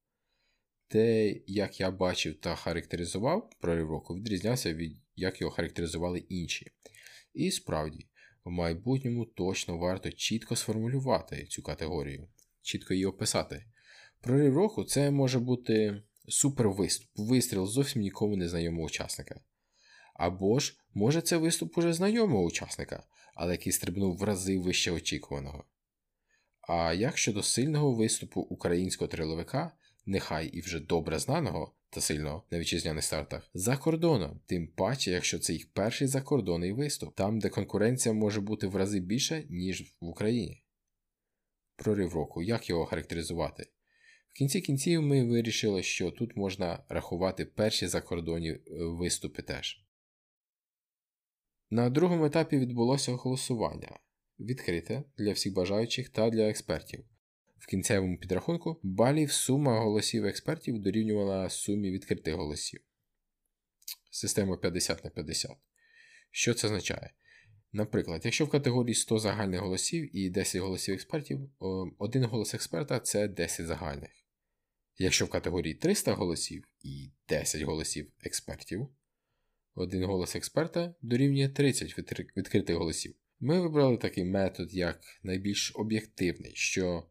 Те, 0.88 1.34
як 1.46 1.80
я 1.80 1.90
бачив 1.90 2.40
та 2.40 2.54
характеризував 2.54 3.50
прорив 3.60 3.90
року, 3.90 4.14
відрізнявся 4.14 4.74
від 4.74 4.96
як 5.16 5.40
його 5.40 5.52
характеризували 5.52 6.18
інші. 6.18 6.70
І 7.34 7.50
справді, 7.50 8.06
в 8.44 8.50
майбутньому 8.50 9.24
точно 9.24 9.78
варто 9.78 10.10
чітко 10.10 10.56
сформулювати 10.56 11.46
цю 11.46 11.62
категорію, 11.62 12.28
чітко 12.62 12.94
її 12.94 13.06
описати. 13.06 13.64
Прорив 14.20 14.56
року 14.56 14.84
це 14.84 15.10
може 15.10 15.38
бути 15.38 16.02
супервиступ, 16.28 17.08
вистріл 17.16 17.66
зовсім 17.66 18.02
нікому 18.02 18.36
незнайомого 18.36 18.86
учасника. 18.86 19.40
Або 20.14 20.58
ж, 20.58 20.80
може, 20.94 21.20
це 21.20 21.36
виступ 21.36 21.78
уже 21.78 21.92
знайомого 21.92 22.44
учасника, 22.44 23.02
але 23.34 23.52
який 23.52 23.72
стрибнув 23.72 24.16
в 24.16 24.22
рази 24.22 24.58
вище 24.58 24.90
очікуваного. 24.90 25.64
А 26.60 26.92
як 26.92 27.18
щодо 27.18 27.42
сильного 27.42 27.92
виступу 27.92 28.40
українського 28.40 29.08
триловика, 29.08 29.72
нехай 30.06 30.46
і 30.48 30.60
вже 30.60 30.80
добре 30.80 31.18
знаного 31.18 31.74
та 31.90 32.00
сильного 32.00 32.42
на 32.50 32.58
вітчизняних 32.58 33.04
стартах, 33.04 33.50
за 33.54 33.76
кордоном, 33.76 34.40
тим 34.46 34.68
паче, 34.68 35.10
якщо 35.10 35.38
це 35.38 35.52
їх 35.52 35.72
перший 35.72 36.08
закордонний 36.08 36.72
виступ, 36.72 37.14
там, 37.14 37.38
де 37.38 37.48
конкуренція 37.48 38.12
може 38.14 38.40
бути 38.40 38.66
в 38.66 38.76
рази 38.76 39.00
більша, 39.00 39.42
ніж 39.50 39.94
в 40.00 40.06
Україні. 40.06 40.62
Прорив 41.76 42.14
року, 42.14 42.42
як 42.42 42.68
його 42.68 42.86
характеризувати? 42.86 43.68
В 44.28 44.38
кінці 44.38 44.60
кінців 44.60 45.02
ми 45.02 45.24
вирішили, 45.24 45.82
що 45.82 46.10
тут 46.10 46.36
можна 46.36 46.84
рахувати 46.88 47.44
перші 47.44 47.86
закордонні 47.86 48.50
е, 48.50 48.60
виступи 48.70 49.42
теж. 49.42 49.86
На 51.70 51.90
другому 51.90 52.24
етапі 52.24 52.58
відбулося 52.58 53.12
голосування 53.12 53.98
відкрите 54.40 55.02
для 55.18 55.32
всіх 55.32 55.54
бажаючих 55.54 56.08
та 56.08 56.30
для 56.30 56.48
експертів. 56.48 57.04
В 57.58 57.66
кінцевому 57.66 58.18
підрахунку 58.18 58.80
балів 58.82 59.32
сума 59.32 59.80
голосів 59.80 60.24
експертів 60.24 60.78
дорівнювала 60.78 61.50
сумі 61.50 61.90
відкритих 61.90 62.34
голосів. 62.34 62.80
Система 64.10 64.56
50 64.56 65.04
на 65.04 65.10
50. 65.10 65.50
Що 66.30 66.54
це 66.54 66.66
означає? 66.66 67.10
Наприклад, 67.72 68.20
якщо 68.24 68.44
в 68.44 68.50
категорії 68.50 68.94
100 68.94 69.18
загальних 69.18 69.60
голосів 69.60 70.16
і 70.16 70.30
10 70.30 70.62
голосів 70.62 70.94
експертів, 70.94 71.50
один 71.98 72.24
голос 72.24 72.54
експерта 72.54 73.00
це 73.00 73.28
10 73.28 73.66
загальних. 73.66 74.10
Якщо 74.98 75.24
в 75.24 75.30
категорії 75.30 75.74
300 75.74 76.12
голосів 76.12 76.64
і 76.82 77.10
10 77.28 77.62
голосів 77.62 78.12
експертів, 78.22 78.88
один 79.74 80.04
голос 80.04 80.36
експерта 80.36 80.94
дорівнює 81.02 81.48
30 81.48 81.98
відкритих 82.36 82.76
голосів. 82.76 83.14
Ми 83.40 83.60
вибрали 83.60 83.96
такий 83.96 84.24
метод 84.24 84.74
як 84.74 85.00
найбільш 85.22 85.72
об'єктивний, 85.74 86.52
що 86.54 87.06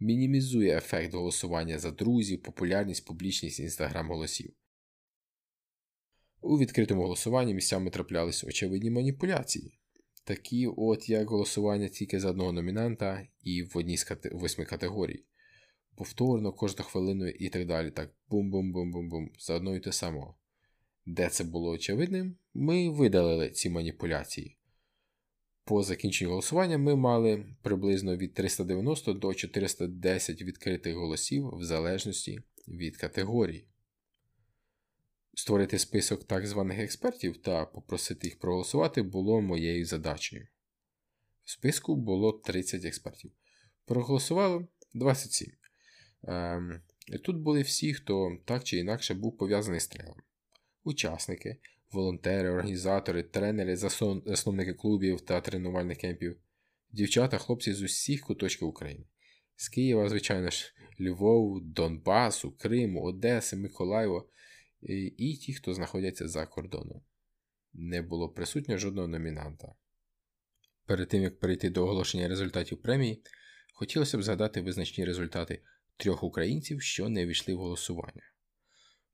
мінімізує 0.00 0.76
ефект 0.76 1.14
голосування 1.14 1.78
за 1.78 1.90
друзів, 1.90 2.42
популярність, 2.42 3.06
публічність 3.06 3.60
інстаграм 3.60 4.08
голосів. 4.08 4.52
У 6.40 6.58
відкритому 6.58 7.02
голосуванні 7.02 7.54
місцями 7.54 7.90
траплялись 7.90 8.44
очевидні 8.44 8.90
маніпуляції, 8.90 9.78
такі 10.24 10.66
от 10.66 11.08
як 11.08 11.30
голосування 11.30 11.88
тільки 11.88 12.20
за 12.20 12.30
одного 12.30 12.52
номінанта 12.52 13.26
і 13.42 13.62
в 13.62 13.78
одній 13.78 13.96
з 13.96 14.06
восьми 14.32 14.64
категорій. 14.64 15.24
Повторно, 15.96 16.52
кожну 16.52 16.84
хвилину 16.84 17.28
і 17.28 17.48
так 17.48 17.66
далі. 17.66 17.90
Так 17.90 18.14
бум-бум-бум-бум-бум, 18.28 19.30
за 19.38 19.54
одно 19.54 19.76
і 19.76 19.80
те 19.80 19.92
самого. 19.92 20.38
Де 21.06 21.28
це 21.28 21.44
було 21.44 21.70
очевидним, 21.70 22.36
ми 22.54 22.90
видалили 22.90 23.50
ці 23.50 23.70
маніпуляції. 23.70 24.57
По 25.68 25.82
закінченню 25.82 26.30
голосування 26.30 26.78
ми 26.78 26.96
мали 26.96 27.46
приблизно 27.62 28.16
від 28.16 28.34
390 28.34 29.12
до 29.12 29.34
410 29.34 30.42
відкритих 30.42 30.94
голосів 30.94 31.50
в 31.54 31.64
залежності 31.64 32.40
від 32.68 32.96
категорії. 32.96 33.68
Створити 35.34 35.78
список 35.78 36.24
так 36.24 36.46
званих 36.46 36.78
експертів 36.78 37.36
та 37.36 37.66
попросити 37.66 38.26
їх 38.26 38.38
проголосувати 38.38 39.02
було 39.02 39.40
моєю 39.40 39.86
задачею. 39.86 40.46
В 41.44 41.50
списку 41.50 41.96
було 41.96 42.32
30 42.32 42.84
експертів. 42.84 43.32
Проголосувало 43.84 44.68
27. 44.94 45.52
Ем, 46.22 46.82
Тут 47.24 47.36
були 47.36 47.62
всі, 47.62 47.94
хто 47.94 48.38
так 48.44 48.64
чи 48.64 48.76
інакше 48.76 49.14
був 49.14 49.36
пов'язаний 49.36 49.80
з 49.80 49.88
трейлом. 49.88 50.22
Учасники, 50.84 51.56
волонтери, 51.92 52.50
організатори, 52.50 53.22
тренери, 53.22 53.76
засновники 53.76 54.74
клубів 54.74 55.20
та 55.20 55.40
тренувальних 55.40 55.98
кемпів, 55.98 56.36
дівчата, 56.90 57.38
хлопці 57.38 57.72
з 57.72 57.82
усіх 57.82 58.20
куточків 58.20 58.68
України. 58.68 59.04
З 59.56 59.68
Києва, 59.68 60.08
звичайно 60.08 60.50
ж, 60.50 60.74
Львову, 61.00 61.60
Донбасу, 61.60 62.56
Криму, 62.56 63.02
Одеси, 63.02 63.56
Миколаєва 63.56 64.24
і, 65.16 65.36
ті, 65.36 65.54
хто 65.54 65.74
знаходяться 65.74 66.28
за 66.28 66.46
кордоном. 66.46 67.02
Не 67.72 68.02
було 68.02 68.28
присутньо 68.28 68.78
жодного 68.78 69.08
номінанта. 69.08 69.74
Перед 70.86 71.08
тим 71.08 71.22
як 71.22 71.40
перейти 71.40 71.70
до 71.70 71.84
оголошення 71.84 72.28
результатів 72.28 72.82
премії, 72.82 73.22
хотілося 73.74 74.18
б 74.18 74.22
згадати 74.22 74.60
визначні 74.60 75.04
результати 75.04 75.62
трьох 75.96 76.22
українців, 76.22 76.82
що 76.82 77.08
не 77.08 77.26
ввійшли 77.26 77.54
в 77.54 77.58
голосування. 77.58 78.22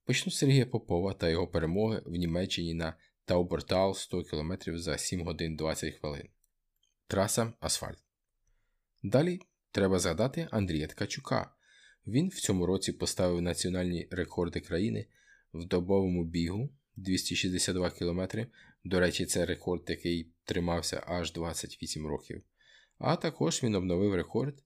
Почну 0.07 0.33
з 0.33 0.39
Сергія 0.39 0.67
Попова 0.67 1.13
та 1.13 1.29
його 1.29 1.49
перемоги 1.49 2.03
в 2.07 2.15
Німеччині 2.17 2.75
на 2.75 2.95
Таубортал 3.25 3.95
100 3.95 4.23
км 4.25 4.53
за 4.67 4.99
7 4.99 5.25
годин 5.25 5.57
20 5.57 5.95
хвилин. 5.95 6.29
Траса 7.07 7.53
Асфальт. 7.61 7.99
Далі 9.03 9.41
треба 9.71 9.99
згадати 9.99 10.49
Андрія 10.51 10.87
Ткачука. 10.87 11.51
Він 12.07 12.29
в 12.29 12.35
цьому 12.35 12.67
році 12.67 12.93
поставив 12.93 13.43
національні 13.43 14.09
рекорди 14.11 14.61
країни 14.61 15.07
в 15.55 15.65
добовому 15.65 16.25
бігу 16.25 16.71
262 16.97 17.91
км. 17.91 18.23
До 18.85 19.01
речі, 19.01 19.27
це 19.27 19.47
рекорд, 19.47 19.83
який 19.89 20.33
тримався 20.45 21.03
аж 21.07 21.33
28 21.33 22.07
років. 22.07 22.43
А 22.99 23.17
також 23.17 23.63
він 23.63 23.75
обновив 23.75 24.15
рекорд 24.15 24.63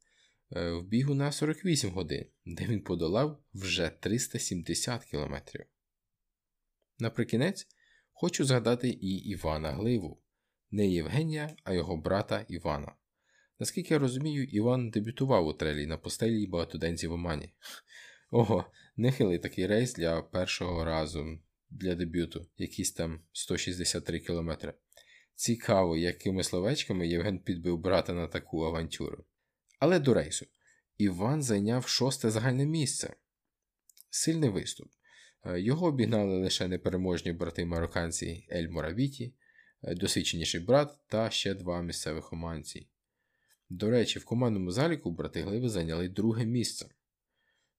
в 0.51 0.83
бігу 0.83 1.15
на 1.15 1.33
48 1.33 1.91
годин, 1.91 2.27
де 2.47 2.67
він 2.67 2.81
подолав 2.81 3.43
вже 3.55 3.91
370 4.01 5.05
кілометрів. 5.05 5.65
Наприкінець 6.99 7.67
хочу 8.13 8.45
згадати 8.45 8.89
і 8.89 9.17
Івана 9.17 9.73
Гливу, 9.73 10.23
не 10.71 10.89
Євгенія, 10.89 11.57
а 11.65 11.73
його 11.73 11.97
брата 11.97 12.45
Івана. 12.49 12.95
Наскільки 13.61 13.95
я 13.95 14.01
розумію, 14.01 14.45
Іван 14.45 14.91
дебютував 14.91 15.47
у 15.47 15.53
трелі 15.53 15.87
на 15.87 15.97
постелі 15.97 16.43
і 16.43 16.47
багатоденці 16.47 17.07
в 17.07 17.13
Омані. 17.13 17.53
Ого, 18.31 18.65
нехилий 18.97 19.39
такий 19.39 19.67
рейс 19.67 19.95
для 19.95 20.23
першого 20.23 20.85
разу 20.85 21.39
для 21.71 21.95
дебюту, 21.95 22.47
якісь 22.57 22.93
там 22.93 23.21
163 23.33 24.21
кілометри. 24.21 24.75
Цікаво, 25.35 25.97
якими 25.97 26.43
словечками 26.43 27.09
Євген 27.09 27.39
підбив 27.39 27.79
брата 27.79 28.13
на 28.13 28.27
таку 28.27 28.65
авантюру. 28.65 29.25
Але 29.79 29.99
до 29.99 30.15
рейсу 30.15 30.47
Іван 30.99 31.43
зайняв 31.43 31.89
шосте 31.89 32.31
загальне 32.31 32.67
місце. 32.67 33.15
Сильний 34.11 34.51
виступ. 34.51 34.89
Е, 35.45 35.61
його 35.61 35.87
обігнали 35.87 36.39
лише 36.39 36.69
непереможні 36.69 37.33
брати 37.33 37.65
марокканці 37.65 38.47
Ель 38.53 38.69
Моравіті, 38.69 39.35
е, 39.83 39.95
досвідченіший 39.95 40.61
брат 40.61 40.99
та 41.09 41.31
ще 41.31 41.55
два 41.55 41.83
місцевих 41.83 42.33
оманці. 42.33 42.89
До 43.71 43.91
речі, 43.91 44.19
в 44.19 44.25
командному 44.25 44.71
заліку 44.71 45.11
брати 45.11 45.43
Гливи 45.43 45.69
зайняли 45.69 46.09
друге 46.09 46.47
місце. 46.47 46.87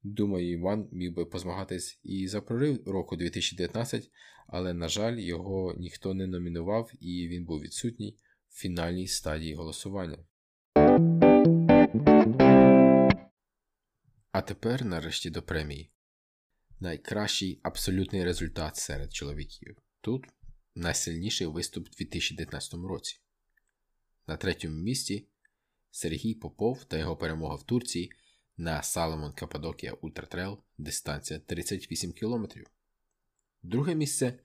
Думаю, 0.04 0.52
Іван 0.52 0.90
міг 0.92 1.14
би 1.14 1.26
позмагатись 1.26 2.00
і 2.04 2.28
за 2.28 2.42
прорив 2.42 2.88
року 2.88 3.16
2019, 3.16 4.12
але, 4.48 4.74
на 4.74 4.88
жаль, 4.88 5.18
його 5.18 5.76
ніхто 5.78 6.14
не 6.14 6.28
номінував 6.28 6.92
і 7.00 7.28
він 7.28 7.46
був 7.46 7.62
відсутній 7.62 8.18
в 8.50 8.60
фінальній 8.60 9.08
стадії 9.08 9.56
голосування. 9.56 10.18
А 14.40 14.42
тепер 14.42 14.86
нарешті 14.86 15.30
до 15.30 15.42
премії. 15.42 15.92
Найкращий 16.80 17.60
абсолютний 17.64 18.24
результат 18.24 18.76
серед 18.76 19.14
чоловіків. 19.14 19.78
Тут 20.02 20.26
найсильніший 20.76 21.48
виступ 21.48 21.88
у 21.88 21.90
2019 21.90 22.74
році. 22.74 23.20
На 24.28 24.38
третьому 24.38 24.76
місці 24.76 25.28
Сергій 25.92 26.34
Попов 26.34 26.86
та 26.86 26.98
його 26.98 27.18
перемога 27.18 27.56
в 27.56 27.64
Турції 27.64 28.12
на 28.58 28.84
Саломон 28.84 29.34
Каппадокія 29.34 29.94
Ультратрейл 29.94 30.60
дистанція 30.78 31.40
38 31.40 32.12
км. 32.12 32.46
Друге 33.64 33.96
місце 33.96 34.40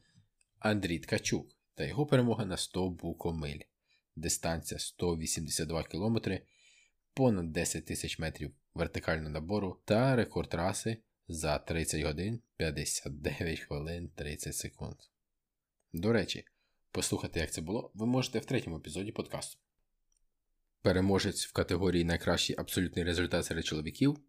Андрій 0.59 0.99
Ткачук 0.99 1.57
та 1.75 1.85
його 1.85 2.07
перемога 2.07 2.45
на 2.45 2.57
100 2.57 2.91
букомиль. 2.91 3.61
Дистанція 4.17 4.81
182 4.81 5.83
км, 5.83 6.19
понад 7.15 7.53
10 7.53 7.87
тисяч 7.87 8.19
метрів 8.19 8.53
вертикального 8.75 9.31
набору 9.31 9.81
та 9.85 10.17
рекорд 10.17 10.49
траси 10.49 10.99
за 11.29 11.59
30 11.59 12.03
годин 12.03 12.41
59 12.57 13.61
хвилин 13.61 14.11
30 14.15 14.57
секунд. 14.57 14.97
До 15.93 16.13
речі, 16.13 16.45
послухати, 16.91 17.41
як 17.41 17.53
це 17.53 17.61
було, 17.61 17.91
ви 17.95 18.07
можете 18.07 18.39
в 18.39 18.45
третьому 18.45 18.77
епізоді 18.77 19.13
подкасту. 19.13 19.59
Переможець 20.83 21.47
в 21.47 21.53
категорії 21.53 22.05
Найкращий 22.05 22.57
абсолютний 22.59 23.05
результат 23.05 23.45
серед 23.45 23.67
чоловіків 23.67 24.21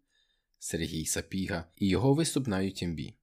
Сергій 0.58 1.06
Сапіга 1.06 1.64
і 1.76 1.88
його 1.88 2.14
виступ 2.14 2.46
на 2.46 2.58
UTMB. 2.58 3.14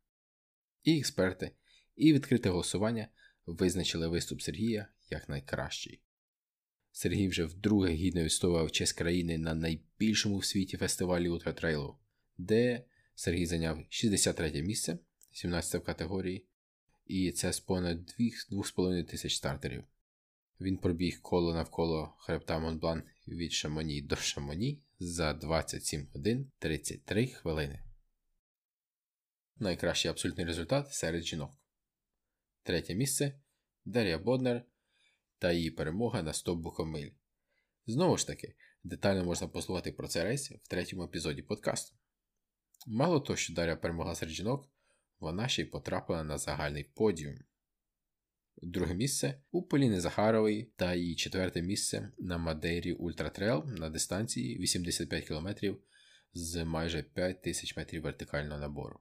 І 0.84 1.00
експерти, 1.00 1.52
і 1.96 2.14
відкрите 2.14 2.50
голосування 2.50 3.08
визначили 3.46 4.08
виступ 4.08 4.42
Сергія 4.42 4.88
як 5.10 5.30
найкращий. 5.30 6.03
Сергій 6.96 7.28
вже 7.28 7.44
вдруге 7.44 7.94
гідно 7.94 8.24
відстоював 8.24 8.72
честь 8.72 8.98
країни 8.98 9.38
на 9.38 9.54
найбільшому 9.54 10.38
в 10.38 10.46
світі 10.46 10.78
фестивалі 10.78 11.30
ультратрейлу, 11.30 11.98
де 12.38 12.84
Сергій 13.16 13.46
зайняв 13.46 13.86
63 13.90 14.62
місце, 14.62 14.98
17 15.32 15.82
в 15.82 15.86
категорії, 15.86 16.46
і 17.06 17.32
це 17.32 17.54
з 17.54 17.60
понад 17.60 17.98
2,5 18.20 19.06
тисяч 19.06 19.36
стартерів. 19.36 19.84
Він 20.62 20.78
пробіг 20.78 21.22
коло 21.22 21.54
навколо 21.54 22.14
хребта 22.18 22.60
Монблан 22.60 23.04
від 23.28 23.52
Шамоні 23.52 24.02
до 24.02 24.16
Шамоні 24.16 24.82
за 25.00 25.34
27 25.34 26.08
годин 26.14 26.52
33 26.60 27.28
хвилини. 27.28 27.84
Найкращий 29.60 30.12
абсолютний 30.12 30.46
результат 30.46 30.94
серед 30.94 31.24
жінок. 31.24 31.52
Третє 32.64 32.96
місце 32.96 33.40
Дар'я 33.86 34.18
Боднер 34.18 34.66
та 35.44 35.52
її 35.52 35.72
перемога 35.72 36.22
на 36.24 36.34
100 36.34 36.56
Бухомиль. 36.56 37.10
Знову 37.88 38.18
ж 38.18 38.28
таки, 38.28 38.56
детально 38.84 39.26
можна 39.26 39.48
послухати 39.48 39.92
про 39.92 40.08
цей 40.08 40.24
рейс 40.24 40.52
в 40.52 40.68
третьому 40.68 41.04
епізоді 41.04 41.42
подкасту. 41.42 41.96
Мало 42.88 43.20
того, 43.20 43.38
що 43.38 43.54
Дар'я 43.54 43.76
перемогла 43.76 44.16
серед 44.16 44.34
жінок, 44.34 44.70
вона 45.20 45.48
ще 45.48 45.62
й 45.62 45.66
потрапила 45.66 46.24
на 46.24 46.38
загальний 46.38 46.84
подіум. 46.84 47.36
Друге 48.62 48.94
місце 48.94 49.42
у 49.52 49.64
Поліни 49.64 50.02
Захарової 50.02 50.74
та 50.76 50.96
її 50.96 51.16
четверте 51.16 51.62
місце 51.62 52.12
на 52.18 52.38
Мадейрі 52.38 52.94
Ультратрейл 52.94 53.64
на 53.66 53.90
дистанції 53.90 54.60
85 54.60 55.28
км 55.28 55.50
з 56.34 56.66
майже 56.66 57.04
5000 57.04 57.78
метрів 57.78 58.02
вертикального 58.02 58.60
набору. 58.60 59.00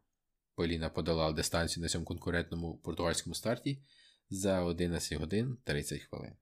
Поліна 0.54 0.90
подолала 0.90 1.32
дистанцію 1.32 1.82
на 1.82 1.88
цьому 1.88 2.04
конкурентному 2.04 2.76
португальському 2.76 3.34
старті 3.34 3.82
за 4.32 4.64
11 4.64 5.18
годин 5.18 5.58
30 5.64 6.00
хвилин. 6.00 6.32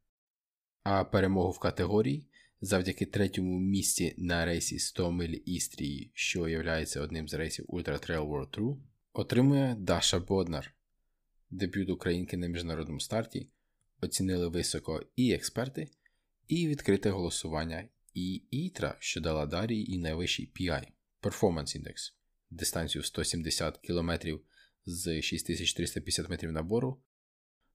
А 0.82 1.04
перемогу 1.04 1.50
в 1.50 1.58
категорії 1.58 2.28
завдяки 2.60 3.06
третьому 3.06 3.60
місці 3.60 4.14
на 4.18 4.44
рейсі 4.44 4.78
100 4.78 5.12
миль 5.12 5.38
Істрії, 5.44 6.10
що 6.14 6.48
є 6.48 6.86
одним 6.96 7.28
з 7.28 7.34
рейсів 7.34 7.66
Ultra 7.66 8.10
Trail 8.10 8.28
World 8.28 8.58
Tour, 8.58 8.76
отримує 9.12 9.76
Даша 9.78 10.18
Боднар. 10.18 10.74
Дебют 11.50 11.90
українки 11.90 12.36
на 12.36 12.46
міжнародному 12.46 13.00
старті 13.00 13.48
оцінили 14.00 14.48
високо 14.48 15.02
і 15.16 15.32
експерти, 15.32 15.88
і 16.48 16.68
відкрите 16.68 17.10
голосування, 17.10 17.88
і 18.14 18.34
ITRA, 18.50 18.96
що 18.98 19.20
дала 19.20 19.46
Дарії 19.46 19.98
найвищий 19.98 20.52
PI 20.60 20.86
Performance 21.22 21.78
Index, 21.78 22.12
дистанцію 22.50 23.02
170 23.02 23.78
км 23.78 24.10
з 24.86 25.22
6350 25.22 26.28
метрів 26.28 26.52
набору. 26.52 27.02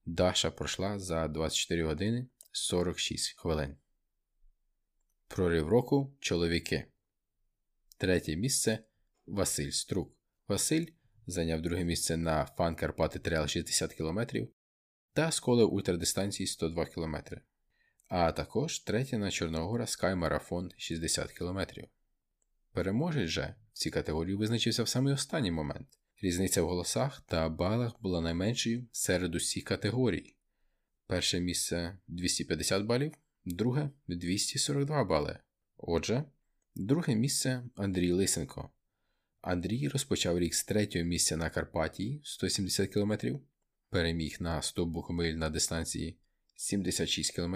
Даша 0.05 0.51
пройшла 0.51 0.99
за 0.99 1.27
24 1.27 1.83
години 1.83 2.27
46 2.51 3.37
хвилин. 3.37 3.77
Прорив 5.27 5.67
року 5.67 6.17
чоловіки. 6.19 6.85
Третє 7.97 8.35
місце 8.35 8.79
Василь 9.25 9.71
Струк. 9.71 10.17
Василь 10.47 10.85
зайняв 11.27 11.61
друге 11.61 11.83
місце 11.83 12.17
на 12.17 12.45
Фан 12.45 12.75
Карпати 12.75 13.19
Трейл 13.19 13.47
60 13.47 13.93
км 13.93 14.19
та 15.13 15.31
сколив 15.31 15.73
ультрадистанції 15.73 16.47
102 16.47 16.85
км, 16.85 17.15
а 18.07 18.31
також 18.31 18.79
третє 18.79 19.17
на 19.17 19.31
Чорногора 19.31 19.85
Marathon 19.85 20.69
60 20.77 21.31
км. 21.31 21.59
Переможець 22.71 23.29
же 23.29 23.55
в 23.73 23.77
цій 23.77 23.89
категорії 23.89 24.35
визначився 24.35 24.83
в 24.83 24.87
самий 24.87 25.13
останній 25.13 25.51
момент. 25.51 25.87
Різниця 26.25 26.61
в 26.61 26.67
голосах 26.67 27.21
та 27.27 27.49
балах 27.49 28.01
була 28.01 28.21
найменшою 28.21 28.88
серед 28.91 29.35
усіх 29.35 29.63
категорій. 29.63 30.35
Перше 31.07 31.39
місце 31.39 31.97
250 32.07 32.85
балів, 32.85 33.13
друге 33.45 33.89
242 34.07 35.03
бали. 35.03 35.39
Отже, 35.77 36.23
друге 36.75 37.15
місце 37.15 37.63
Андрій 37.75 38.11
Лисенко. 38.11 38.69
Андрій 39.41 39.88
розпочав 39.88 40.39
рік 40.39 40.55
з 40.55 40.63
третього 40.63 41.05
місця 41.05 41.38
на 41.38 41.49
Карпатії 41.49 42.21
170 42.23 42.93
км, 42.93 43.13
переміг 43.89 44.38
на 44.39 44.61
100 44.61 44.85
Бухомиль 44.85 45.33
на 45.33 45.49
дистанції 45.49 46.17
76 46.55 47.35
км 47.35 47.55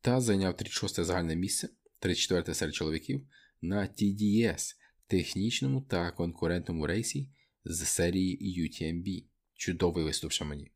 та 0.00 0.20
зайняв 0.20 0.56
36 0.56 1.04
загальне 1.04 1.36
місце, 1.36 1.68
34 1.98 2.54
серед 2.54 2.74
чоловіків 2.74 3.28
на 3.62 3.82
TDS 3.82 4.74
технічному 5.06 5.80
та 5.80 6.10
конкурентному 6.10 6.86
рейсі 6.86 7.28
з 7.68 7.88
серії 7.88 8.62
UTMB. 8.62 9.24
Чудовий 9.54 10.04
виступ 10.04 10.32
Шамані. 10.32 10.70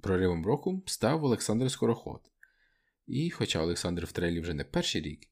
Проривом 0.00 0.46
року 0.46 0.82
став 0.86 1.24
Олександр 1.24 1.70
Скороход. 1.70 2.20
І, 3.06 3.30
хоча 3.30 3.62
Олександр 3.62 4.04
в 4.04 4.12
трейлі 4.12 4.40
вже 4.40 4.54
не 4.54 4.64
перший 4.64 5.02
рік, 5.02 5.28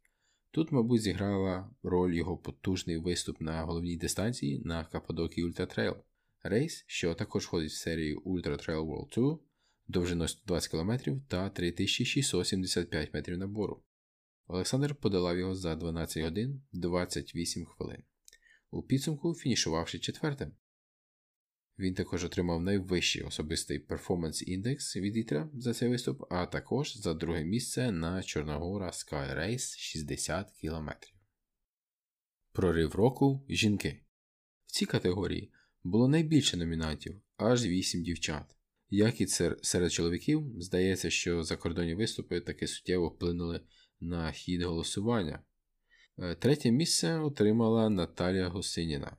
тут, 0.51 0.73
мабуть, 0.73 1.03
зіграла 1.03 1.71
роль 1.83 2.15
його 2.15 2.37
потужний 2.37 2.99
виступ 2.99 3.41
на 3.41 3.63
головній 3.63 3.97
дистанції 3.97 4.63
на 4.65 4.85
Каппадокії 4.85 5.47
Ультра 5.47 5.67
Трейл. 5.67 5.97
Рейс, 6.43 6.85
що 6.87 7.15
також 7.15 7.45
входить 7.45 7.71
в 7.71 7.77
серію 7.77 8.21
Ultra 8.21 8.69
Trail 8.69 8.87
World 8.87 9.19
Tour, 9.19 9.39
довжиною 9.87 10.29
120 10.29 10.71
км 10.71 10.93
та 11.29 11.51
3675 11.51 13.15
метрів 13.15 13.39
набору. 13.39 13.83
Олександр 14.47 14.95
подолав 14.95 15.39
його 15.39 15.55
за 15.55 15.77
12 15.77 16.23
годин 16.23 16.63
28 16.73 17.65
хвилин 17.65 18.03
у 18.71 18.83
підсумку 18.83 19.35
фінішувавши 19.35 19.99
четвертим. 19.99 20.53
Він 21.79 21.95
також 21.95 22.25
отримав 22.25 22.63
найвищий 22.63 23.23
особистий 23.23 23.79
перформанс 23.79 24.43
індекс 24.43 24.97
від 24.97 25.17
Ітра 25.17 25.51
за 25.55 25.75
цей 25.75 25.89
виступ, 25.89 26.25
а 26.31 26.47
також 26.47 26.97
за 26.97 27.15
друге 27.15 27.45
місце 27.45 27.93
на 27.93 28.23
Чорногора 28.23 28.91
Sky 28.91 29.39
Race 29.39 29.79
60 29.79 30.51
км. 30.61 30.91
Прорив 32.53 32.95
року 32.95 33.47
жінки. 33.49 34.05
В 34.67 34.73
цій 34.73 34.87
категорії 34.87 35.53
було 35.85 36.09
найбільше 36.09 36.57
номінантів 36.57 37.21
аж 37.37 37.67
8 37.67 38.03
дівчат. 38.03 38.55
Як 38.91 39.21
і 39.21 39.27
серед 39.63 39.93
чоловіків, 39.93 40.53
здається, 40.57 41.11
що 41.11 41.43
закордонні 41.43 41.95
виступи 41.95 42.41
таки 42.41 42.67
суттєво 42.67 43.09
вплинули 43.09 43.61
на 44.01 44.33
хід 44.33 44.63
голосування. 44.63 45.43
Е, 46.23 46.35
третє 46.35 46.71
місце 46.71 47.19
отримала 47.19 47.91
Наталія 47.91 48.49
Гусиніна. 48.49 49.17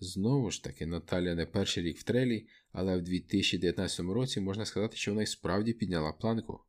Знову 0.00 0.50
ж 0.50 0.64
таки, 0.64 0.86
Наталія 0.86 1.34
не 1.34 1.46
перший 1.46 1.84
рік 1.84 1.98
в 1.98 2.02
трейлі, 2.02 2.48
але 2.72 2.96
в 2.96 3.02
2019 3.02 4.00
році 4.00 4.40
можна 4.40 4.64
сказати, 4.64 4.96
що 4.96 5.10
вона 5.10 5.22
й 5.22 5.26
справді 5.26 5.72
підняла 5.72 6.12
планку. 6.12 6.60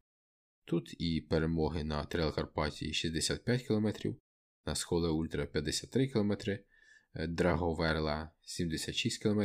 Тут 0.66 0.96
і 1.02 1.22
перемоги 1.22 1.84
на 1.84 2.04
Трейл 2.06 2.36
Карпатії 2.36 2.94
65 2.94 3.64
км, 3.64 3.88
на 4.66 4.76
Схоле 4.76 5.10
Ультра 5.10 5.46
53 5.46 6.08
км, 6.08 6.34
Драговерла 7.28 8.32
76 8.42 9.24
км, 9.24 9.42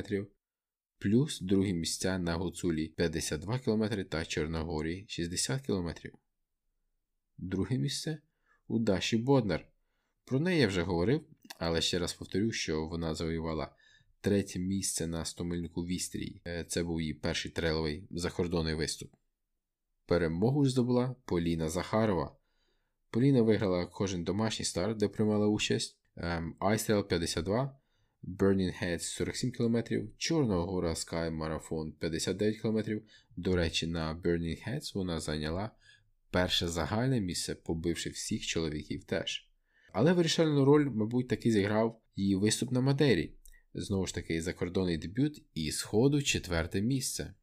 плюс 0.99 1.41
другі 1.41 1.75
місця 1.75 2.19
на 2.19 2.35
Гуцулі 2.35 2.89
52 2.89 3.59
км 3.59 3.85
та 4.11 4.25
Чорногорі 4.25 5.05
60 5.09 5.67
км. 5.67 5.89
Друге 7.39 7.79
місце 7.79 8.19
у 8.69 8.79
Даші 8.79 9.17
Боднар 9.17 9.74
про 10.25 10.41
неї 10.41 10.61
я 10.61 10.67
вже 10.67 10.83
говорив, 10.83 11.25
але 11.59 11.81
ще 11.81 11.99
раз 11.99 12.13
повторю, 12.13 12.53
що 12.53 12.87
вона 12.87 13.15
завоювала 13.15 13.75
третє 14.21 14.59
місце 14.59 15.07
на 15.07 15.25
100-мильнику 15.25 15.87
Вістрій. 15.87 16.41
Е, 16.47 16.65
це 16.65 16.83
був 16.83 17.01
її 17.01 17.15
перший 17.15 17.51
трейловий 17.51 18.09
закордонний 18.11 18.75
виступ. 18.75 19.13
Перемогу 20.07 20.65
ж 20.65 20.71
здобула 20.71 21.17
Поліна 21.25 21.69
Захарова. 21.69 22.37
Поліна 23.11 23.43
виграла 23.43 23.87
кожен 23.87 24.25
домашній 24.25 24.65
старт, 24.65 24.97
де 24.97 25.09
приймала 25.09 25.47
участь. 25.47 25.99
Айстрел 26.59 27.09
52 27.09 27.77
Burning 28.23 28.83
Heads 28.83 28.99
47 28.99 29.53
км, 29.53 29.79
Чорна 30.19 30.57
гора 30.57 30.91
Sky 30.91 31.31
Marathon 31.31 31.93
59 31.93 32.61
км. 32.61 32.79
До 33.37 33.57
речі, 33.57 33.87
на 33.87 34.15
Burning 34.25 34.69
Heads 34.69 34.95
вона 34.95 35.21
зайняла 35.21 35.71
перше 36.31 36.69
загальне 36.69 37.21
місце, 37.21 37.55
побивши 37.55 38.11
всіх 38.11 38.47
чоловіків 38.47 39.05
теж. 39.05 39.49
Але 39.95 40.13
вирішальну 40.13 40.65
роль, 40.65 40.91
мабуть, 40.91 41.29
таки 41.29 41.51
зіграв 41.51 42.01
її 42.17 42.37
виступ 42.37 42.73
на 42.73 42.81
Мадері. 42.81 43.35
Знову 43.75 44.07
ж 44.07 44.15
таки, 44.15 44.43
закордонний 44.43 44.99
дебют 44.99 45.43
і 45.55 45.73
сходу 45.73 46.23
четверте 46.23 46.83
місце. 46.83 47.35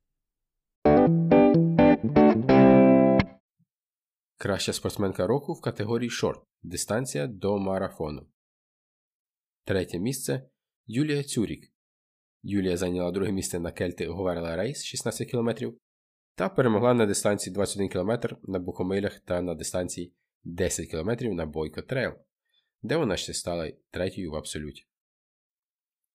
Краща 4.38 4.74
спортсменка 4.74 5.28
року 5.28 5.54
в 5.54 5.62
категорії 5.62 6.10
шорт. 6.10 6.44
Дистанція 6.64 7.28
до 7.28 7.60
марафону. 7.60 8.28
Третє 9.66 10.00
місце 10.00 10.50
Юлія 10.86 11.24
Цюрік. 11.24 11.74
Юлія 12.44 12.78
зайняла 12.78 13.12
друге 13.12 13.32
місце 13.32 13.60
на 13.60 13.72
Кельти 13.72 14.08
Говерла 14.08 14.56
Рейс 14.56 14.84
16 14.84 15.32
км 15.32 15.50
та 16.36 16.50
перемогла 16.50 16.94
на 16.94 17.06
дистанції 17.06 17.54
21 17.54 17.90
км 17.90 18.12
на 18.44 18.60
Бухомилях 18.60 19.20
та 19.20 19.42
на 19.42 19.56
дистанції 19.56 20.14
10 20.44 20.90
км 20.90 21.12
на 21.26 21.46
Бойко 21.46 21.82
Трейл, 21.82 22.14
де 22.84 22.98
вона 22.98 23.18
ще 23.18 23.34
стала 23.34 23.72
третьою 23.92 24.32
в 24.32 24.36
абсолюті. 24.36 24.88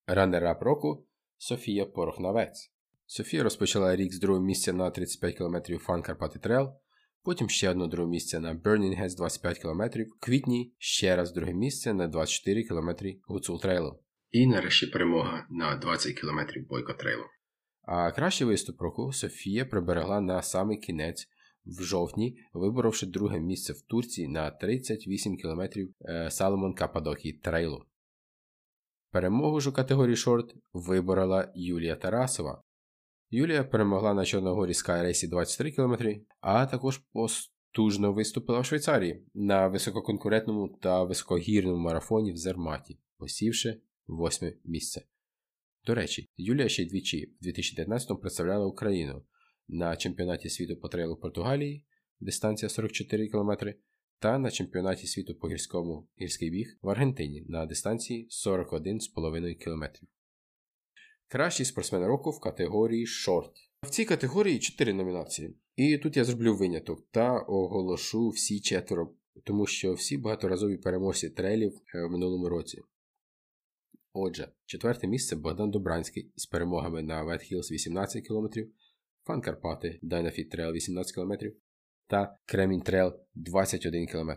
Runner-up 0.06 0.62
року 0.62 1.06
Софія 1.38 1.86
Порохнавець. 1.86 2.72
Софія 3.06 3.42
розпочала 3.42 3.96
рік 3.96 4.12
з 4.12 4.20
другого 4.20 4.44
місця 4.44 4.72
на 4.72 4.90
35 4.90 5.36
км 5.36 5.56
Фан 5.78 6.02
Карпати 6.02 6.38
Трейл, 6.38 6.72
потім 7.22 7.48
ще 7.48 7.70
одне 7.70 7.86
друге 7.86 8.10
місце 8.10 8.40
на 8.40 8.54
Burning 8.54 9.02
Heads 9.02 9.16
25 9.16 9.58
км, 9.58 9.82
в 9.82 10.20
квітні 10.20 10.74
ще 10.78 11.16
раз 11.16 11.32
друге 11.32 11.54
місце 11.54 11.94
на 11.94 12.08
24 12.08 12.62
км 12.62 12.90
Гуцул 13.24 13.60
Трейлу. 13.60 14.02
І 14.30 14.46
нарешті 14.46 14.86
перемога 14.86 15.46
на 15.50 15.76
20 15.76 16.20
км 16.20 16.40
Бойко 16.68 16.92
Трейлу. 16.92 17.24
А 17.82 18.12
кращий 18.12 18.46
виступ 18.46 18.80
року 18.80 19.12
Софія 19.12 19.64
приберегла 19.64 20.20
на 20.20 20.42
самий 20.42 20.78
кінець 20.78 21.28
в 21.66 21.82
жовтні, 21.82 22.38
виборовши 22.52 23.06
друге 23.06 23.40
місце 23.40 23.72
в 23.72 23.80
Турції 23.80 24.28
на 24.28 24.50
38 24.50 25.36
км 25.36 25.62
Саломон 26.30 26.74
Кападокій 26.74 27.32
трейлу. 27.32 27.84
Перемогу 29.10 29.60
ж 29.60 29.70
у 29.70 29.72
категорії 29.72 30.16
шорт 30.16 30.54
виборола 30.72 31.52
Юлія 31.54 31.96
Тарасова. 31.96 32.62
Юлія 33.30 33.64
перемогла 33.64 34.14
на 34.14 34.24
Чорногорі 34.24 34.74
Скайрейсі 34.74 35.28
23 35.28 35.72
км, 35.72 35.94
а 36.40 36.66
також 36.66 36.98
постужно 36.98 38.12
виступила 38.12 38.60
в 38.60 38.64
Швейцарії 38.64 39.26
на 39.34 39.68
висококонкурентному 39.68 40.78
та 40.82 41.04
високогірному 41.04 41.78
марафоні 41.78 42.32
в 42.32 42.36
Зерматі, 42.36 42.98
посівши 43.18 43.80
восьме 44.06 44.52
місце. 44.64 45.02
До 45.86 45.94
речі, 45.94 46.28
Юлія 46.36 46.68
ще 46.68 46.84
двічі 46.84 47.34
в 47.40 47.46
2019-му 47.46 48.18
представляла 48.18 48.66
Україну 48.66 49.22
на 49.68 49.96
чемпіонаті 49.96 50.50
світу 50.50 50.76
по 50.76 50.88
трейлу 50.88 51.16
Португалії, 51.16 51.84
дистанція 52.20 52.68
44 52.68 53.28
км, 53.28 53.50
та 54.18 54.38
на 54.38 54.50
чемпіонаті 54.50 55.06
світу 55.06 55.34
по 55.34 55.48
гірському 55.48 56.08
гірський 56.20 56.50
біг 56.50 56.78
в 56.82 56.88
Аргентині 56.88 57.44
на 57.48 57.66
дистанції 57.66 58.28
41,5 58.46 59.54
км. 59.54 59.84
Кращий 61.28 61.66
спортсмен 61.66 62.04
року 62.04 62.30
в 62.30 62.40
категорії 62.40 63.06
шорт. 63.06 63.52
В 63.82 63.90
цій 63.90 64.04
категорії 64.04 64.58
4 64.58 64.92
номінації. 64.92 65.56
І 65.76 65.98
тут 65.98 66.16
я 66.16 66.24
зроблю 66.24 66.56
виняток 66.56 67.08
та 67.10 67.38
оголошу 67.38 68.28
всі 68.28 68.60
четверо, 68.60 69.14
тому 69.44 69.66
що 69.66 69.94
всі 69.94 70.16
багаторазові 70.16 70.76
переможці 70.76 71.30
трейлів 71.30 71.80
е, 71.94 72.06
в 72.06 72.10
минулому 72.10 72.48
році. 72.48 72.82
Отже, 74.12 74.48
четверте 74.66 75.06
місце 75.06 75.36
Богдан 75.36 75.70
Добранський 75.70 76.32
з 76.36 76.46
перемогами 76.46 77.02
на 77.02 77.24
Wet 77.24 77.52
Hills 77.52 77.72
18 77.72 78.28
км, 78.28 78.46
Фан 79.26 79.40
Карпати 79.40 80.00
Dynafit 80.02 80.56
Trail 80.56 80.72
18 80.72 81.14
км 81.14 81.32
та 82.06 82.38
Кремінь 82.46 82.80
Трейл 82.80 83.12
21 83.34 84.06
км. 84.06 84.30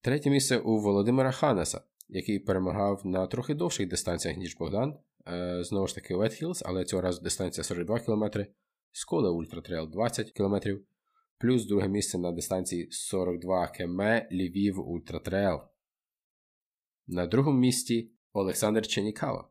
Третє 0.00 0.30
місце 0.30 0.58
у 0.58 0.78
Володимира 0.78 1.32
Ханеса, 1.32 1.80
який 2.08 2.38
перемагав 2.38 3.06
на 3.06 3.26
трохи 3.26 3.54
довших 3.54 3.88
дистанціях, 3.88 4.36
ніж 4.36 4.56
Богдан. 4.56 4.98
Е, 5.28 5.64
знову 5.64 5.86
ж 5.86 5.94
таки, 5.94 6.14
Wet 6.14 6.42
Hills, 6.42 6.62
але 6.64 6.84
цього 6.84 7.02
разу 7.02 7.22
дистанція 7.22 7.64
42 7.64 8.00
км, 8.00 8.24
Скода 8.92 9.28
Ультра 9.28 9.60
Trail 9.60 9.90
20 9.90 10.32
км, 10.32 10.56
плюс 11.38 11.66
друге 11.66 11.88
місце 11.88 12.18
на 12.18 12.32
дистанції 12.32 12.88
42 12.90 13.68
км 13.68 14.02
Львів 14.32 14.88
Ультра 14.88 15.18
Trail. 15.18 15.60
На 17.06 17.26
другому 17.26 17.58
місці 17.58 18.12
Олександр 18.32 18.86
Ченікава. 18.86 19.50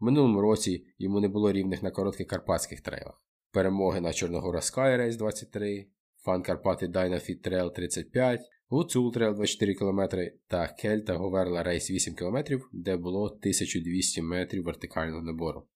В 0.00 0.04
минулому 0.04 0.40
році 0.40 0.86
йому 0.98 1.20
не 1.20 1.28
було 1.28 1.52
рівних 1.52 1.82
на 1.82 1.90
коротких 1.90 2.26
карпатських 2.26 2.80
трейлах. 2.80 3.25
Перемоги 3.56 4.00
на 4.00 4.12
Чорногора 4.12 4.60
Sky 4.60 4.98
Race 4.98 5.16
23, 5.16 5.86
Фан 6.24 6.42
Карпати 6.42 6.86
Dynafit 6.86 7.48
Trail 7.48 7.74
35, 7.74 8.40
Гуцул 8.68 9.12
Trail 9.12 9.34
24 9.34 9.74
км 9.74 10.00
та 10.46 10.68
Кельта 10.68 11.14
Говерла 11.14 11.62
Рейс 11.62 11.90
8 11.90 12.14
км, 12.14 12.38
де 12.72 12.96
було 12.96 13.24
1200 13.24 14.22
метрів 14.22 14.64
вертикального 14.64 15.22
набору. 15.22 15.66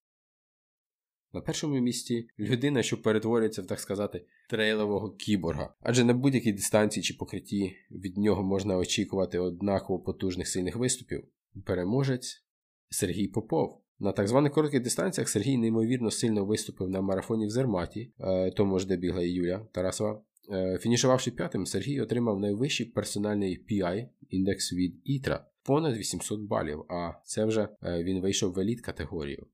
На 1.33 1.41
першому 1.41 1.81
місці 1.81 2.29
людина, 2.39 2.83
що 2.83 3.03
перетворюється 3.03 3.63
в, 3.63 3.67
так 3.67 3.81
сказати, 3.81 4.27
трейлового 4.49 5.11
кіборга, 5.11 5.75
адже 5.81 6.05
на 6.05 6.15
будь-якій 6.15 6.53
дистанції 6.53 7.03
чи 7.03 7.15
покритті 7.15 7.77
від 7.91 8.19
нього 8.19 8.43
можна 8.43 8.77
очікувати 8.77 9.39
однаково 9.39 10.01
потужних 10.01 10.49
сильних 10.49 10.77
виступів. 10.77 11.25
Переможець 11.65 12.45
Сергій 12.91 13.29
Попов. 13.29 13.80
На 14.03 14.13
так 14.13 14.29
званих 14.29 14.53
коротких 14.53 14.83
дистанціях 14.83 15.29
Сергій 15.29 15.57
неймовірно 15.57 16.11
сильно 16.11 16.45
виступив 16.45 16.89
на 16.89 17.01
марафоні 17.01 17.47
в 17.47 17.51
Зерматі, 17.51 18.13
е, 18.21 18.51
тому 18.51 18.79
ж 18.79 18.87
де 18.87 18.97
бігла 18.97 19.23
і 19.23 19.29
Юля 19.29 19.67
Тарасова. 19.73 20.21
Е, 20.51 20.79
фінішувавши 20.81 21.31
п'ятим, 21.31 21.67
Сергій 21.67 22.01
отримав 22.01 22.41
найвищий 22.41 22.87
персональний 22.87 23.65
PI 23.71 24.09
індекс 24.29 24.73
від 24.73 25.01
Ітра 25.05 25.47
понад 25.63 25.97
800 25.97 26.41
балів, 26.41 26.85
а 26.89 27.13
це 27.25 27.45
вже 27.45 27.69
е, 27.83 28.03
він 28.03 28.21
вийшов 28.21 28.53
в 28.53 28.59
еліт 28.59 28.81
категорію. 28.81 29.47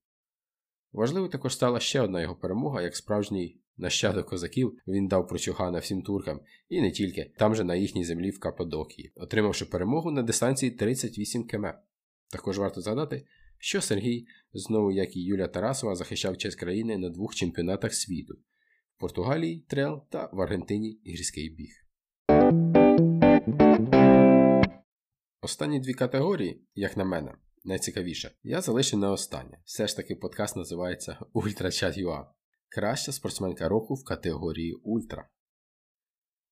Важливою 0.92 1.30
також 1.30 1.54
стала 1.54 1.80
ще 1.80 2.00
одна 2.00 2.22
його 2.22 2.35
перемога, 2.35 2.82
як 2.82 2.96
справжній 2.96 3.61
нащадок 3.76 4.28
козаків 4.28 4.78
він 4.87 5.09
дав 5.09 5.28
прочугана 5.28 5.78
всім 5.78 6.02
туркам, 6.02 6.40
і 6.68 6.80
не 6.80 6.90
тільки, 6.90 7.32
там 7.38 7.54
же 7.54 7.64
на 7.64 7.74
їхній 7.74 8.04
землі 8.04 8.30
в 8.30 8.40
Каппадокії, 8.40 9.12
отримавши 9.16 9.64
перемогу 9.64 10.11
на 10.11 10.22
дистанції 10.22 10.70
38 10.70 11.44
км. 11.44 11.66
Також 12.30 12.59
варто 12.59 12.80
згадати, 12.80 13.26
що 13.58 13.80
Сергій, 13.80 14.26
знову 14.52 14.92
як 14.92 15.16
і 15.16 15.22
Юля 15.22 15.48
Тарасова, 15.48 15.94
захищав 15.94 16.36
честь 16.36 16.58
країни 16.58 16.98
на 16.98 17.10
двох 17.10 17.34
чемпіонатах 17.34 17.94
світу 17.94 18.34
в 18.96 19.00
Португалії 19.00 19.64
трел 19.68 20.04
та 20.10 20.30
в 20.32 20.40
Аргентині 20.40 21.00
гірський 21.06 21.50
біг. 21.50 21.86
Останні 25.40 25.80
дві 25.80 25.94
категорії, 25.94 26.62
як 26.74 26.96
на 26.96 27.04
мене, 27.04 27.34
найцікавіше, 27.64 28.30
я 28.42 28.60
залишив 28.60 28.98
на 28.98 29.12
останнє. 29.12 29.58
Все 29.64 29.86
ж 29.86 29.96
таки 29.96 30.16
подкаст 30.16 30.56
називається 30.56 31.18
UltraChat.ua. 31.34 32.26
Краща 32.68 33.12
спортсменка 33.12 33.68
року 33.68 33.94
в 33.94 34.04
категорії 34.04 34.72
Ультра. 34.72 35.28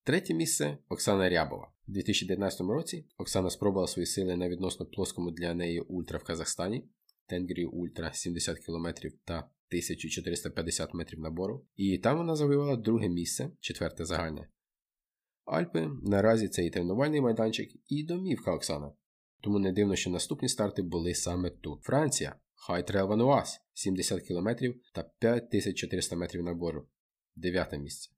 Третє 0.05 0.35
місце 0.35 0.79
Оксана 0.89 1.29
Рябова. 1.29 1.73
У 1.89 1.93
2019 1.93 2.61
році 2.61 3.07
Оксана 3.19 3.51
спробувала 3.51 3.87
свої 3.87 4.07
сили 4.07 4.37
на 4.37 4.49
відносно 4.49 4.87
плоскому 4.87 5.31
для 5.31 5.55
неї 5.55 5.81
ультра 5.81 6.19
в 6.19 6.25
Казахстані, 6.25 6.89
Тенгрі 7.27 7.65
Ультра 7.65 8.13
70 8.13 8.59
км 8.59 8.89
та 9.25 9.39
1450 9.39 10.95
метрів 10.95 11.21
набору. 11.21 11.67
І 11.77 11.99
там 11.99 12.17
вона 12.17 12.37
завоювала 12.37 12.77
друге 12.77 13.09
місце, 13.09 13.51
четверте 13.61 14.05
загальне. 14.05 14.49
Альпи 15.45 15.91
наразі 16.03 16.49
це 16.49 16.65
і 16.65 16.71
тренувальний 16.71 17.21
майданчик, 17.21 17.71
і 17.89 18.05
домівка 18.05 18.53
Оксана. 18.53 18.93
Тому 19.41 19.59
не 19.59 19.73
дивно, 19.73 19.97
що 19.97 20.11
наступні 20.11 20.49
старти 20.49 20.83
були 20.83 21.15
саме 21.15 21.51
тут. 21.51 21.83
Франція, 21.83 22.37
Хайтрел 22.55 23.07
Вануас 23.07 23.61
70 23.73 24.23
км 24.23 24.49
та 24.95 25.03
5400 25.19 26.17
метрів 26.17 26.43
набору. 26.43 26.89
Дев'яте 27.37 27.79
місце. 27.79 28.11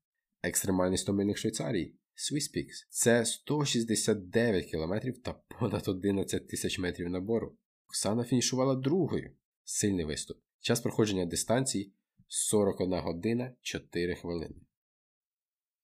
Екстремальний 0.42 0.99
100 0.99 1.12
мильних 1.12 1.38
Швейцарії 1.38 1.97
Swiss 2.16 2.57
Peaks. 2.57 2.87
Це 2.88 3.25
169 3.25 4.71
км 4.71 4.95
та 5.25 5.33
понад 5.33 5.88
11 5.88 6.49
тисяч 6.49 6.79
метрів 6.79 7.09
набору. 7.09 7.57
Оксана 7.88 8.25
фінішувала 8.25 8.75
другою. 8.75 9.37
Сильний 9.64 10.05
виступ. 10.05 10.37
Час 10.61 10.81
проходження 10.81 11.27
дистанції 11.27 11.92
41 12.29 13.01
година 13.01 13.53
4 13.62 14.14
хвилини. 14.14 14.55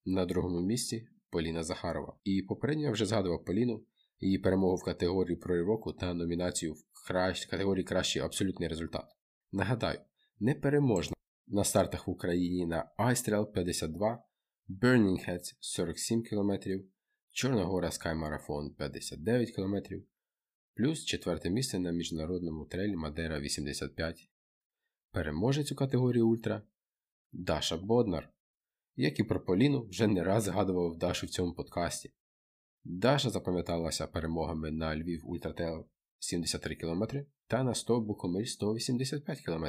На 0.05 0.27
другому 0.27 0.61
місці 0.61 1.09
Поліна 1.31 1.63
Захарова. 1.63 2.17
І 2.25 2.43
попередньо 2.43 2.85
я 2.85 2.91
вже 2.91 3.07
згадував 3.07 3.45
Поліну, 3.45 3.85
її 4.21 4.39
перемогу 4.39 4.77
в 4.77 4.85
категорії 4.85 5.37
проривоку 5.37 5.93
та 5.93 6.15
номінацію 6.15 6.73
в 6.73 7.07
кращ... 7.07 7.47
категорії 7.47 7.85
Кращий 7.85 8.23
абсолютний 8.23 8.69
результат. 8.69 9.05
Нагадаю, 9.53 10.01
непереможна 10.41 11.15
на 11.47 11.65
стартах 11.65 12.07
в 12.07 12.11
Україні 12.11 12.67
на 12.67 12.91
Айстрел 12.97 13.53
52, 13.53 14.25
Burning 14.69 15.29
Heads 15.29 15.57
47 15.61 16.23
км, 16.23 16.53
Чорна 17.31 17.65
гора 17.65 17.89
Sky 17.89 18.15
Marathon 18.15 18.75
59 18.77 19.55
км, 19.57 19.77
плюс 20.75 21.05
четверте 21.05 21.51
місце 21.51 21.79
на 21.79 21.91
міжнародному 21.91 22.65
трейлі 22.65 22.97
Мадера 22.97 23.41
85. 23.41 24.31
Переможець 25.11 25.73
у 25.73 25.75
категорії 25.75 26.23
Ультра 26.23 26.63
Даша 27.33 27.77
Боднар. 27.77 28.33
Як 28.97 29.19
і 29.19 29.25
про 29.25 29.45
Поліну, 29.45 29.87
вже 29.87 30.07
не 30.07 30.25
раз 30.25 30.45
згадував 30.45 30.97
Дашу 30.97 31.27
в 31.27 31.31
цьому 31.31 31.55
подкасті. 31.55 32.13
Даша 32.85 33.31
запам'яталася 33.31 34.07
перемогами 34.07 34.71
на 34.71 34.97
Львів 34.97 35.31
Ультратейл 35.31 35.87
73 36.19 36.77
км 36.77 37.05
та 37.47 37.63
на 37.63 37.75
100 37.75 38.01
Букомиль 38.01 38.45
185 38.45 39.41
км. 39.41 39.67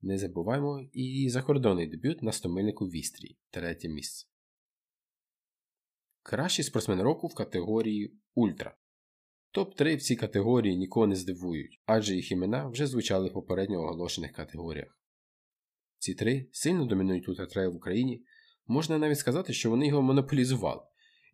Не 0.00 0.18
забуваємо 0.18 0.88
і 0.92 1.30
закордонний 1.30 1.86
дебют 1.86 2.22
на 2.22 2.32
100 2.32 2.48
мильнику 2.48 2.86
Вістрій, 2.86 3.38
третє 3.50 3.88
місце. 3.88 4.26
Кращий 6.22 6.64
спортсмен 6.64 7.02
року 7.02 7.26
в 7.26 7.34
категорії 7.34 8.20
Ультра. 8.34 8.76
Топ-3 9.54 9.96
в 9.96 10.02
цій 10.02 10.16
категорії 10.16 10.76
нікого 10.76 11.06
не 11.06 11.16
здивують, 11.16 11.80
адже 11.86 12.14
їх 12.14 12.30
імена 12.30 12.68
вже 12.68 12.86
звучали 12.86 13.28
в 13.28 13.32
попередньо 13.32 13.82
оголошених 13.82 14.32
категоріях. 14.32 14.98
Ці 15.98 16.14
три 16.14 16.48
сильно 16.52 16.86
домінують 16.86 17.28
ультратрейл 17.28 17.70
в 17.70 17.76
Україні, 17.76 18.24
можна 18.66 18.98
навіть 18.98 19.18
сказати, 19.18 19.52
що 19.52 19.70
вони 19.70 19.86
його 19.86 20.02
монополізували, 20.02 20.82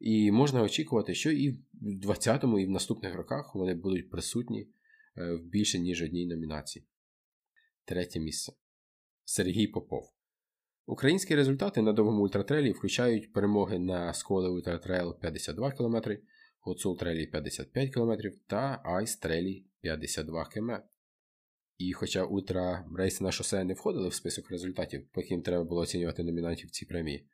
і 0.00 0.30
можна 0.30 0.62
очікувати, 0.62 1.14
що 1.14 1.30
і 1.30 1.50
в 1.50 2.06
20-му, 2.06 2.58
і 2.58 2.66
в 2.66 2.70
наступних 2.70 3.14
роках 3.14 3.54
вони 3.54 3.74
будуть 3.74 4.10
присутні 4.10 4.68
е, 5.16 5.34
в 5.34 5.44
більше 5.44 5.78
ніж 5.78 6.02
одній 6.02 6.26
номінації. 6.26 6.86
Третє 7.84 8.20
місце 8.20 8.52
Сергій 9.24 9.66
Попов. 9.66 10.12
Українські 10.86 11.34
результати 11.34 11.82
на 11.82 11.92
довгому 11.92 12.22
ультратрейлі 12.22 12.72
включають 12.72 13.32
перемоги 13.32 13.78
на 13.78 14.14
Сколе 14.14 14.48
Ультратрейл 14.48 15.20
52 15.20 15.72
км, 15.72 15.96
Гуцул 16.60 16.98
Трейлі 16.98 17.26
55 17.26 17.94
км 17.94 18.12
та 18.46 18.82
Айс 18.84 19.16
Трейлі 19.16 19.64
52 19.80 20.44
км. 20.44 20.70
І 21.78 21.92
хоча 21.92 22.24
ультра 22.24 22.86
рейси 22.96 23.24
на 23.24 23.32
шосе 23.32 23.64
не 23.64 23.74
входили 23.74 24.08
в 24.08 24.14
список 24.14 24.50
результатів, 24.50 25.08
по 25.12 25.20
яким 25.20 25.42
треба 25.42 25.64
було 25.64 25.80
оцінювати 25.80 26.24
номінантів 26.24 26.70
ці 26.70 26.86
премії, 26.86 27.26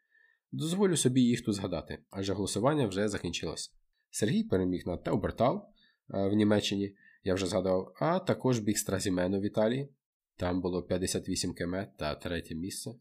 дозволю 0.53 0.97
собі 0.97 1.21
їх 1.21 1.45
тут 1.45 1.55
згадати, 1.55 1.99
адже 2.11 2.33
голосування 2.33 2.87
вже 2.87 3.09
закінчилось. 3.09 3.75
Сергій 4.11 4.45
переміг 4.45 4.87
на 4.87 4.97
Таубертал 4.97 5.69
в 6.09 6.33
Німеччині, 6.33 6.97
я 7.25 7.35
вже 7.35 7.47
згадав, 7.47 7.95
а 8.01 8.19
також 8.19 8.59
біг 8.59 8.79
Стразімено 8.79 9.41
в 9.41 9.43
Італії. 9.43 9.89
Там 10.37 10.61
було 10.61 10.83
58 10.83 11.55
км 11.55 11.77
та 11.99 12.15
третє 12.15 12.55
місце. 12.55 12.95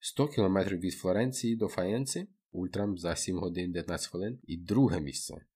100 0.00 0.28
км 0.28 0.58
від 0.58 0.94
Флоренції 0.94 1.56
до 1.56 1.68
Фаєнці 1.68 2.28
ультрам 2.52 2.98
за 2.98 3.16
7 3.16 3.38
годин 3.38 3.72
19 3.72 4.10
хвилин 4.10 4.38
і 4.42 4.56
друге 4.56 5.00
місце. 5.00 5.46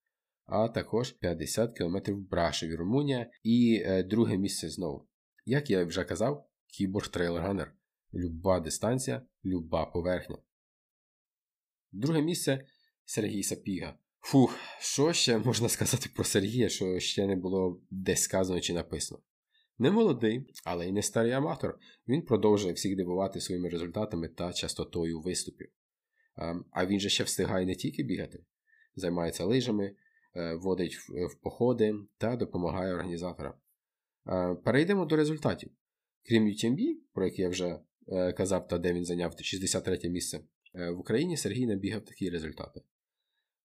А 0.47 0.69
також 0.69 1.13
50 1.13 1.79
км 1.79 1.97
Брашеві, 2.09 2.75
Румунія 2.75 3.31
і 3.43 3.83
е, 3.87 4.03
друге 4.03 4.37
місце 4.39 4.71
знову. 4.71 5.09
Як 5.45 5.71
я 5.71 5.85
вже 5.85 6.05
казав, 6.05 6.47
кіборг 6.67 7.09
трейлранер. 7.09 7.75
Люба 8.15 8.61
дистанція, 8.61 9.23
люба 9.45 9.87
поверхня. 9.87 10.39
Друге 11.93 12.23
місце 12.23 12.67
Сергій 13.05 13.43
Сапіга. 13.43 13.99
Фух, 14.21 14.59
що 14.79 15.13
ще 15.13 15.39
можна 15.39 15.69
сказати 15.69 16.11
про 16.15 16.25
Сергія, 16.25 16.69
що 16.69 17.01
ще 17.01 17.27
не 17.27 17.37
було 17.37 17.83
десь 17.91 18.23
сказано 18.23 18.61
чи 18.61 18.73
написано. 18.73 19.21
Не 19.79 19.91
молодий, 19.91 20.47
але 20.65 20.89
й 20.89 20.93
не 20.93 21.03
старий 21.03 21.33
аматор. 21.33 21.79
Він 22.09 22.23
продовжує 22.23 22.75
всіх 22.75 22.97
дивувати 22.97 23.41
своїми 23.41 23.69
результатами 23.69 24.29
та 24.29 24.53
частотою 24.53 25.21
виступів. 25.21 25.69
А 26.71 26.87
він 26.87 27.01
же 27.01 27.09
ще 27.09 27.25
встигає 27.25 27.67
не 27.67 27.75
тільки 27.75 28.03
бігати, 28.03 28.45
займається 28.97 29.45
лижами, 29.45 29.95
е, 30.37 30.55
водить 30.55 30.95
в 30.97 31.35
походи 31.43 31.95
та 32.19 32.37
допомагає 32.37 32.95
організаторам. 32.95 33.55
Е, 34.27 34.55
перейдемо 34.55 35.05
до 35.05 35.17
результатів. 35.17 35.71
Крім 36.29 36.45
UTMB, 36.45 36.81
про 37.13 37.25
який 37.25 37.43
я 37.43 37.49
вже 37.49 37.79
е, 38.09 38.33
казав, 38.33 38.69
та 38.69 38.79
де 38.79 38.93
він 38.93 39.05
зайняв 39.05 39.35
63 39.39 40.11
місце, 40.11 40.41
в 40.75 40.99
Україні 40.99 41.37
Сергій 41.37 41.67
набігав 41.67 42.05
такі 42.05 42.31
результати. 42.31 42.81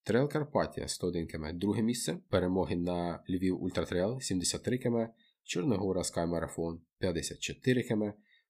Трейл 0.04 0.30
Карпатія 0.30 0.88
101 0.88 1.28
км, 1.28 1.46
друге 1.54 1.82
місце, 1.82 2.18
перемоги 2.30 2.76
на 2.76 3.24
Львів 3.30 3.64
Ультратрейл 3.64 4.20
73 4.22 4.78
км, 4.78 4.98
Чорногора 5.44 6.02
Marathon 6.02 6.78
54 7.00 7.84
км, 7.84 8.04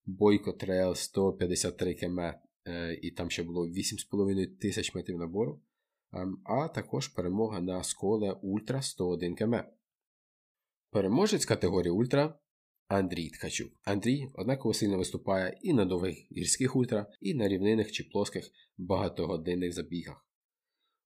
Бойко 0.06 0.52
Трейл 0.52 0.96
153 0.96 1.94
км 1.94 2.20
Е, 2.20 2.49
і 3.02 3.12
там 3.12 3.30
ще 3.30 3.44
було 3.44 3.68
8,5 3.68 4.58
тисяч 4.60 4.96
метрів 4.96 5.18
набору, 5.18 5.62
ем, 6.14 6.42
а 6.44 6.68
також 6.68 7.08
перемога 7.08 7.62
на 7.62 7.84
Сколе 7.84 8.32
Ультра 8.32 8.82
101 8.82 9.36
км. 9.36 9.56
Переможець 10.92 11.46
категорії 11.46 11.92
Ультра 11.92 12.40
Андрій 12.88 13.30
Ткачук. 13.30 13.72
Андрій 13.84 14.28
однаково 14.34 14.74
сильно 14.74 14.98
виступає 14.98 15.58
і 15.62 15.74
на 15.74 15.86
довгих 15.86 16.18
гірських 16.32 16.76
ультра, 16.76 17.08
і 17.22 17.34
на 17.34 17.48
рівнинних 17.48 17.92
чи 17.92 18.04
плоских 18.04 18.52
багатогодинних 18.78 19.74
забігах. 19.74 20.26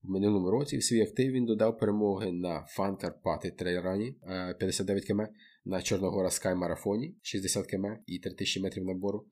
В 0.04 0.10
минулому 0.10 0.52
році 0.52 0.78
в 0.78 0.84
свій 0.84 1.02
актив 1.02 1.32
він 1.32 1.46
додав 1.46 1.80
перемоги 1.80 2.32
на 2.32 2.66
Фан 2.70 2.96
Карпати 2.96 3.52
Трейлрані 3.52 4.16
59 4.60 5.06
км, 5.06 5.22
на 5.66 5.82
Чорногора 5.82 6.30
Скай 6.30 6.56
Марафоні 6.56 7.18
60 7.22 7.68
км 7.68 7.86
і 8.06 8.20
3000 8.20 8.62
метрів 8.62 8.86
набору, 8.86 9.28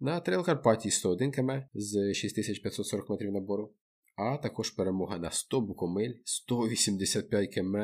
на 0.00 0.20
Трейл 0.20 0.44
Карпатії 0.44 0.92
101 0.92 1.32
км 1.32 1.50
з 1.74 2.14
6540 2.14 3.10
метрів 3.10 3.32
набору, 3.32 3.74
а 4.16 4.36
також 4.36 4.70
перемога 4.70 5.18
на 5.18 5.30
100 5.30 5.60
букомиль, 5.60 6.14
185 6.24 7.54
км 7.54 7.76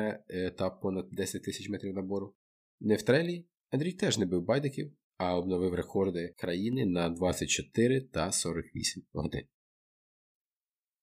та 0.57 0.69
понад 0.69 1.09
10 1.11 1.43
тисяч 1.43 1.69
метрів 1.69 1.93
набору. 1.93 2.35
Не 2.79 2.95
в 2.95 3.01
трейлі 3.01 3.45
Андрій 3.69 3.93
теж 3.93 4.17
не 4.17 4.25
бив 4.25 4.45
байдиків, 4.45 4.93
а 5.17 5.37
обновив 5.37 5.73
рекорди 5.73 6.33
країни 6.37 6.85
на 6.85 7.09
24 7.09 8.01
та 8.01 8.31
48 8.31 9.03
годин. 9.13 9.43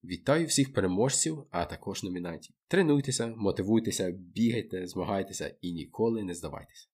Вітаю 0.04 0.46
всіх 0.46 0.72
переможців, 0.72 1.46
а 1.50 1.64
також 1.64 2.02
номінантів. 2.02 2.56
Тренуйтеся, 2.68 3.26
мотивуйтеся, 3.26 4.10
бігайте, 4.10 4.86
змагайтеся 4.86 5.56
і 5.60 5.72
ніколи 5.72 6.24
не 6.24 6.34
здавайтеся. 6.34 6.88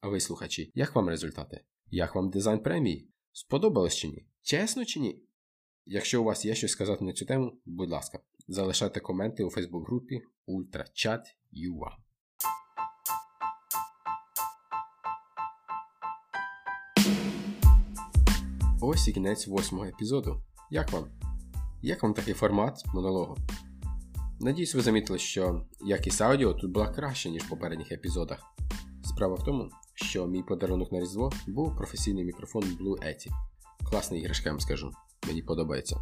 А 0.00 0.08
ви, 0.08 0.20
слухачі, 0.20 0.72
як 0.74 0.94
вам 0.94 1.08
результати? 1.08 1.64
Як 1.96 2.14
вам 2.14 2.30
дизайн 2.30 2.58
премії? 2.58 3.08
Сподобалось 3.32 3.94
чи 3.94 4.08
ні? 4.08 4.26
Чесно 4.42 4.84
чи 4.84 5.00
ні? 5.00 5.22
Якщо 5.86 6.22
у 6.22 6.24
вас 6.24 6.44
є 6.44 6.54
щось 6.54 6.70
сказати 6.70 7.04
на 7.04 7.12
цю 7.12 7.26
тему, 7.26 7.52
будь 7.64 7.90
ласка, 7.90 8.18
залишайте 8.48 9.00
коменти 9.00 9.44
у 9.44 9.50
Фейсбук-групі 9.50 10.20
UltraChat.ua. 10.48 11.90
Ось 18.80 19.08
і 19.08 19.12
кінець 19.12 19.46
восьмого 19.46 19.86
епізоду. 19.86 20.42
Як 20.70 20.92
вам? 20.92 21.10
Як 21.82 22.02
вам 22.02 22.14
такий 22.14 22.34
формат 22.34 22.82
монологу? 22.94 23.36
Надіюсь, 24.40 24.74
ви 24.74 24.80
замітили, 24.80 25.18
що 25.18 25.66
якість 25.86 26.22
аудіо 26.22 26.54
тут 26.54 26.72
була 26.72 26.88
краще, 26.88 27.30
ніж 27.30 27.42
в 27.42 27.48
попередніх 27.48 27.92
епізодах. 27.92 28.42
Справа 29.04 29.34
в 29.34 29.44
тому, 29.44 29.70
що 29.94 30.26
мій 30.26 30.42
подарунок 30.42 30.92
на 30.92 31.00
Різдво 31.00 31.32
був 31.46 31.76
професійний 31.76 32.24
мікрофон 32.24 32.62
Blue 32.62 33.06
Yeti. 33.06 33.28
Класна 33.90 34.16
іграшка, 34.16 34.48
я 34.48 34.52
вам 34.52 34.60
скажу. 34.60 34.90
Мені 35.26 35.42
подобається. 35.42 35.96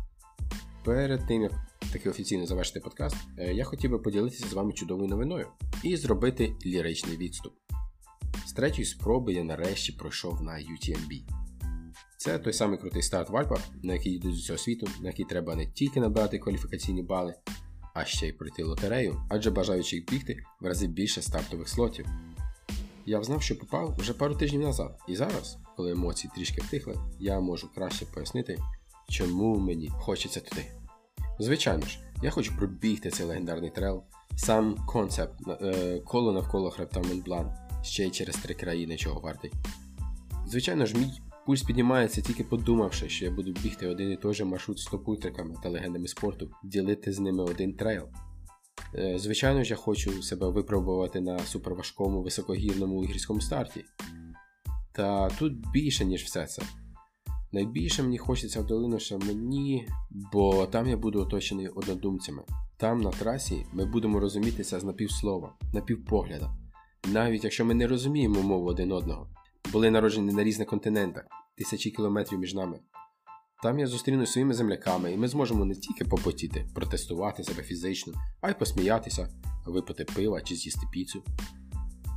Перед 0.84 1.26
тим, 1.26 1.42
як 1.42 1.52
таки 1.92 2.10
офіційно 2.10 2.46
завершити 2.46 2.80
подкаст, 2.80 3.16
е, 3.38 3.54
я 3.54 3.64
хотів 3.64 3.90
би 3.90 3.98
поділитися 3.98 4.48
з 4.48 4.52
вами 4.52 4.72
чудовою 4.72 5.08
новиною 5.08 5.46
і 5.82 5.96
зробити 5.96 6.56
ліричний 6.66 7.16
відступ. 7.16 7.52
З 8.46 8.52
третьої 8.52 8.84
спроби 8.84 9.32
я 9.32 9.44
нарешті 9.44 9.92
пройшов 9.92 10.42
на 10.42 10.52
UTMB. 10.52 11.22
Це 12.16 12.38
той 12.38 12.52
самий 12.52 12.78
крутий 12.78 13.02
старт 13.02 13.30
в 13.30 13.36
Альпах, 13.36 13.60
на 13.82 13.92
який 13.92 14.12
йдуть 14.12 14.34
з 14.34 14.38
усього 14.38 14.58
світу, 14.58 14.88
на 15.00 15.08
який 15.08 15.24
треба 15.24 15.54
не 15.54 15.66
тільки 15.66 16.00
набрати 16.00 16.38
кваліфікаційні 16.38 17.02
бали, 17.02 17.34
а 17.94 18.04
ще 18.04 18.28
й 18.28 18.32
пройти 18.32 18.62
лотерею, 18.62 19.22
адже 19.30 19.50
бажаючих 19.50 20.04
бігти 20.10 20.36
в 20.60 20.66
рази 20.66 20.86
більше 20.86 21.22
стартових 21.22 21.68
слотів. 21.68 22.06
Я 23.06 23.18
взнав, 23.18 23.42
що 23.42 23.58
попав 23.58 23.94
вже 23.98 24.14
пару 24.14 24.34
тижнів 24.34 24.60
назад, 24.60 24.98
і 25.08 25.16
зараз, 25.16 25.58
коли 25.76 25.92
емоції 25.92 26.30
трішки 26.34 26.62
втихли, 26.62 26.94
я 27.20 27.40
можу 27.40 27.68
краще 27.74 28.06
пояснити, 28.06 28.58
чому 29.08 29.58
мені 29.58 29.88
хочеться 29.88 30.40
туди. 30.40 30.66
Звичайно 31.38 31.86
ж, 31.86 31.98
я 32.22 32.30
хочу 32.30 32.56
пробігти 32.56 33.10
цей 33.10 33.26
легендарний 33.26 33.70
трейл, 33.70 34.02
сам 34.36 34.76
концепт 34.86 35.34
е, 35.48 36.00
коло 36.06 36.32
навколо 36.32 36.70
хребта 36.70 37.00
Монблан, 37.00 37.54
ще 37.82 38.06
й 38.06 38.10
через 38.10 38.36
три 38.36 38.54
країни, 38.54 38.96
чого 38.96 39.20
вартий. 39.20 39.52
Звичайно 40.46 40.86
ж, 40.86 40.98
мій 40.98 41.12
пульс 41.46 41.62
піднімається 41.62 42.20
тільки 42.20 42.44
подумавши, 42.44 43.08
що 43.08 43.24
я 43.24 43.30
буду 43.30 43.52
бігти 43.52 43.88
один 43.88 44.12
і 44.12 44.16
той 44.16 44.34
же 44.34 44.44
маршрут 44.44 44.78
з 44.78 44.86
топультриками 44.86 45.54
та 45.62 45.68
легендами 45.68 46.08
спорту, 46.08 46.50
ділити 46.64 47.12
з 47.12 47.18
ними 47.18 47.42
один 47.42 47.72
трейл. 47.72 48.08
Е, 48.98 49.18
звичайно 49.18 49.64
ж, 49.64 49.70
я 49.70 49.76
хочу 49.76 50.22
себе 50.22 50.48
випробувати 50.48 51.20
на 51.20 51.38
суперважкому 51.38 52.22
високогірному 52.22 53.04
гірському 53.04 53.40
старті. 53.40 53.84
Та 54.92 55.28
тут 55.28 55.70
більше, 55.72 56.04
ніж 56.04 56.22
все 56.22 56.46
це. 56.46 56.62
Найбільше 57.52 58.02
мені 58.02 58.18
хочеться 58.18 58.60
в 58.60 58.66
долину 58.66 59.00
Шамані, 59.00 59.88
бо 60.32 60.66
там 60.66 60.88
я 60.88 60.96
буду 60.96 61.20
оточений 61.20 61.68
однодумцями. 61.68 62.42
Там, 62.76 63.00
на 63.00 63.10
трасі, 63.10 63.66
ми 63.72 63.84
будемо 63.84 64.20
розумітися 64.20 64.80
з 64.80 64.84
напівслова, 64.84 65.54
напівпогляда, 65.74 66.50
навіть 67.12 67.44
якщо 67.44 67.64
ми 67.64 67.74
не 67.74 67.86
розуміємо 67.86 68.42
мову 68.42 68.66
один 68.66 68.92
одного, 68.92 69.28
були 69.72 69.90
народжені 69.90 70.32
на 70.32 70.44
різних 70.44 70.68
континентах, 70.68 71.24
тисячі 71.56 71.90
кілометрів 71.90 72.38
між 72.38 72.54
нами. 72.54 72.78
Там 73.62 73.78
я 73.78 73.86
зустрінусь 73.86 74.32
своїми 74.32 74.54
земляками, 74.54 75.12
і 75.12 75.16
ми 75.16 75.28
зможемо 75.28 75.64
не 75.64 75.74
тільки 75.74 76.04
попотіти, 76.04 76.66
протестувати 76.74 77.44
себе 77.44 77.62
фізично, 77.62 78.12
а 78.40 78.50
й 78.50 78.54
посміятися, 78.54 79.28
випити 79.66 80.04
пива 80.04 80.40
чи 80.40 80.54
з'їсти 80.56 80.86
піцу. 80.92 81.24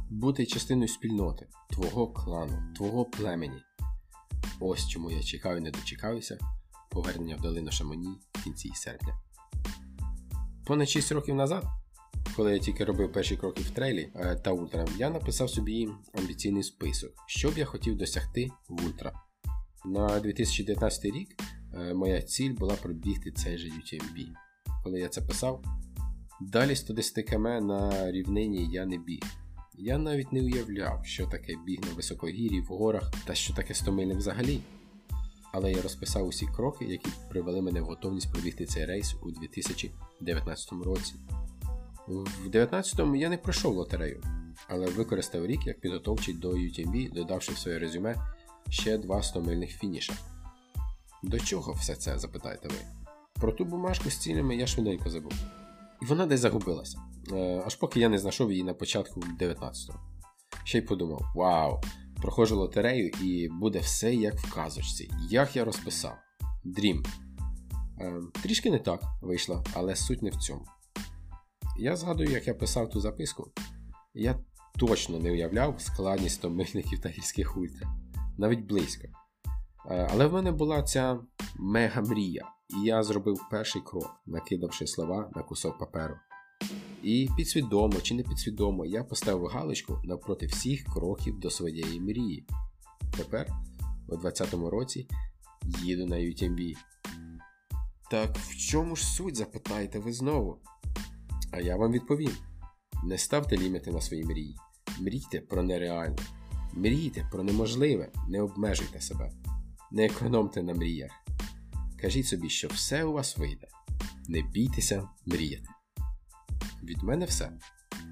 Бути 0.10 0.46
частиною 0.46 0.88
спільноти, 0.88 1.48
твого 1.70 2.08
клану, 2.08 2.74
твого 2.76 3.06
племені. 3.06 3.62
Ось 4.60 4.88
чому 4.88 5.12
я 5.12 5.24
чекаю, 5.24 5.62
не 5.62 5.72
дочекаюся 5.72 6.38
повернення 6.92 7.36
в 7.36 7.42
долину 7.42 7.72
Шамоні 7.72 8.18
в 8.34 8.44
кінці 8.44 8.72
серпня. 8.76 9.20
Понад 10.66 10.90
6 10.90 11.12
років 11.12 11.36
назад, 11.36 11.66
коли 12.36 12.54
я 12.54 12.60
тільки 12.60 12.86
робив 12.86 13.12
перші 13.12 13.38
кроки 13.38 13.62
в 13.62 13.70
трейлі 13.70 14.10
е, 14.16 14.36
та 14.36 14.52
ультра, 14.52 14.88
я 14.98 15.10
написав 15.10 15.50
собі 15.50 15.90
амбіційний 16.14 16.64
список, 16.64 17.12
що 17.28 17.50
б 17.50 17.58
я 17.58 17.66
хотів 17.66 17.98
досягти 17.98 18.52
в 18.70 18.86
ультра. 18.86 19.14
На 19.86 20.20
2019 20.20 21.06
рік 21.06 21.36
е, 21.74 21.94
моя 21.94 22.22
ціль 22.22 22.54
була 22.54 22.76
пробігти 22.76 23.32
цей 23.32 23.58
же 23.58 23.68
UTMB. 23.68 24.28
Коли 24.84 25.00
я 25.00 25.08
це 25.08 25.22
писав, 25.22 25.64
далі 26.42 26.76
110 26.76 27.26
км 27.26 27.48
на 27.48 28.12
рівнині 28.12 28.70
я 28.72 28.86
не 28.86 28.98
біг. 28.98 29.22
Я 29.78 29.98
навіть 29.98 30.34
не 30.34 30.42
уявляв, 30.42 31.06
що 31.06 31.28
таке 31.28 31.54
біг 31.66 31.80
на 31.90 31.94
високогір'ї 31.96 32.62
в 32.62 32.66
горах 32.66 33.12
та 33.26 33.36
що 33.36 33.54
таке 33.54 33.74
100 33.74 33.92
миль 33.92 34.16
взагалі. 34.16 34.60
Але 35.54 35.72
я 35.72 35.82
розписав 35.82 36.28
усі 36.28 36.46
кроки, 36.46 36.86
які 36.86 37.10
привели 37.30 37.62
мене 37.62 37.82
в 37.82 37.86
готовність 37.86 38.32
пробігти 38.32 38.66
цей 38.66 38.86
рейс 38.86 39.16
у 39.24 39.32
2019 39.32 40.72
році. 40.72 41.14
В 42.08 42.48
2019-му 42.48 43.16
я 43.16 43.30
не 43.30 43.38
пройшов 43.38 43.76
лотерею, 43.76 44.24
але 44.68 44.86
використав 44.86 45.46
рік 45.46 45.68
як 45.68 45.80
підготовчий 45.80 46.34
до 46.34 46.52
UTMB, 46.52 47.14
додавши 47.14 47.54
в 47.54 47.58
своє 47.58 47.80
резюме 47.80 48.35
ще 48.70 48.98
два 48.98 49.18
100-мильних 49.18 49.68
фініша. 49.68 50.14
До 51.24 51.40
чого 51.40 51.74
все 51.74 51.96
це, 51.96 52.20
запитаєте 52.20 52.68
ви? 52.68 52.76
Про 53.34 53.52
ту 53.52 53.66
бумажку 53.66 54.10
з 54.10 54.18
цілями 54.18 54.56
я 54.56 54.68
швиденько 54.68 55.10
забув. 55.10 55.34
І 56.02 56.06
вона 56.06 56.26
десь 56.26 56.40
загубилася, 56.40 57.00
е, 57.32 57.64
аж 57.66 57.76
поки 57.76 58.00
я 58.00 58.10
не 58.10 58.18
знайшов 58.18 58.52
її 58.52 58.64
на 58.64 58.74
початку 58.74 59.20
19-го. 59.40 60.00
Ще 60.64 60.78
й 60.78 60.82
подумав: 60.82 61.22
вау! 61.36 61.82
Проходжу 62.22 62.56
лотерею 62.56 63.08
і 63.08 63.50
буде 63.50 63.80
все 63.80 64.16
як 64.16 64.36
в 64.36 64.54
казочці. 64.54 65.12
Як 65.30 65.56
я 65.56 65.66
розписав. 65.66 66.16
Дрім. 66.64 67.06
Е, 68.00 68.22
трішки 68.44 68.72
не 68.72 68.80
так 68.80 69.04
вийшло, 69.22 69.64
але 69.74 69.96
суть 69.96 70.22
не 70.22 70.30
в 70.30 70.36
цьому. 70.36 70.66
Я 71.78 71.96
згадую, 71.96 72.32
як 72.32 72.48
я 72.48 72.54
писав 72.54 72.90
ту 72.90 73.00
записку. 73.00 73.52
Я 74.14 74.40
точно 74.78 75.20
не 75.20 75.32
уявляв 75.32 75.82
складність 75.82 76.42
томильників 76.42 77.00
та 77.02 77.10
гірських 77.10 77.58
ультра. 77.58 78.05
Навіть 78.38 78.66
близько. 78.66 79.08
Е, 79.92 80.08
але 80.12 80.28
в 80.28 80.34
мене 80.34 80.52
була 80.52 80.84
ця 80.84 81.20
мега-мрія, 81.56 82.46
і 82.70 82.86
я 82.86 83.04
зробив 83.04 83.42
перший 83.52 83.82
крок, 83.82 84.10
накидавши 84.26 84.88
слова 84.88 85.32
на 85.36 85.44
кусок 85.44 85.78
паперу. 85.78 86.16
І 87.04 87.30
підсвідомо 87.38 88.02
чи 88.02 88.16
не 88.16 88.24
підсвідомо 88.24 88.86
я 88.86 89.04
поставив 89.04 89.46
галочку 89.46 90.02
навпроти 90.04 90.46
всіх 90.46 90.84
кроків 90.84 91.40
до 91.40 91.50
своєї 91.50 92.02
мрії. 92.02 92.48
Тепер, 93.18 93.48
у 94.08 94.16
20-му 94.16 94.70
році, 94.70 95.08
їду 95.84 96.06
на 96.06 96.16
UTMB. 96.16 96.74
Так 98.12 98.38
в 98.38 98.58
чому 98.58 98.96
ж 98.96 99.06
суть, 99.06 99.36
запитаєте 99.36 100.00
ви 100.00 100.14
знову? 100.14 100.60
А 101.52 101.60
я 101.60 101.76
вам 101.76 101.92
відповім: 101.92 102.32
не 103.04 103.18
ставте 103.18 103.58
ліміти 103.58 103.92
на 103.92 104.02
свої 104.02 104.24
мрії. 104.24 104.56
Мрійте 105.00 105.42
про 105.42 105.64
нереальне. 105.64 106.18
Мрійте 106.76 107.28
про 107.32 107.44
неможливе, 107.44 108.12
не 108.28 108.42
обмежуйте 108.42 109.02
себе, 109.02 109.32
не 109.92 110.06
економте 110.06 110.64
на 110.64 110.74
мріях. 110.74 111.12
Кажіть 112.02 112.28
собі, 112.28 112.50
що 112.50 112.68
все 112.68 113.04
у 113.04 113.14
вас 113.14 113.38
вийде. 113.38 113.68
Не 114.28 114.42
бійтеся 114.42 115.10
мріяти. 115.26 115.70
Від 116.84 117.04
мене 117.04 117.26
все. 117.26 117.52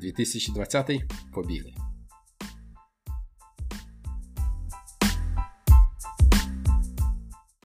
2020 0.01 1.01
побігли. 1.33 1.73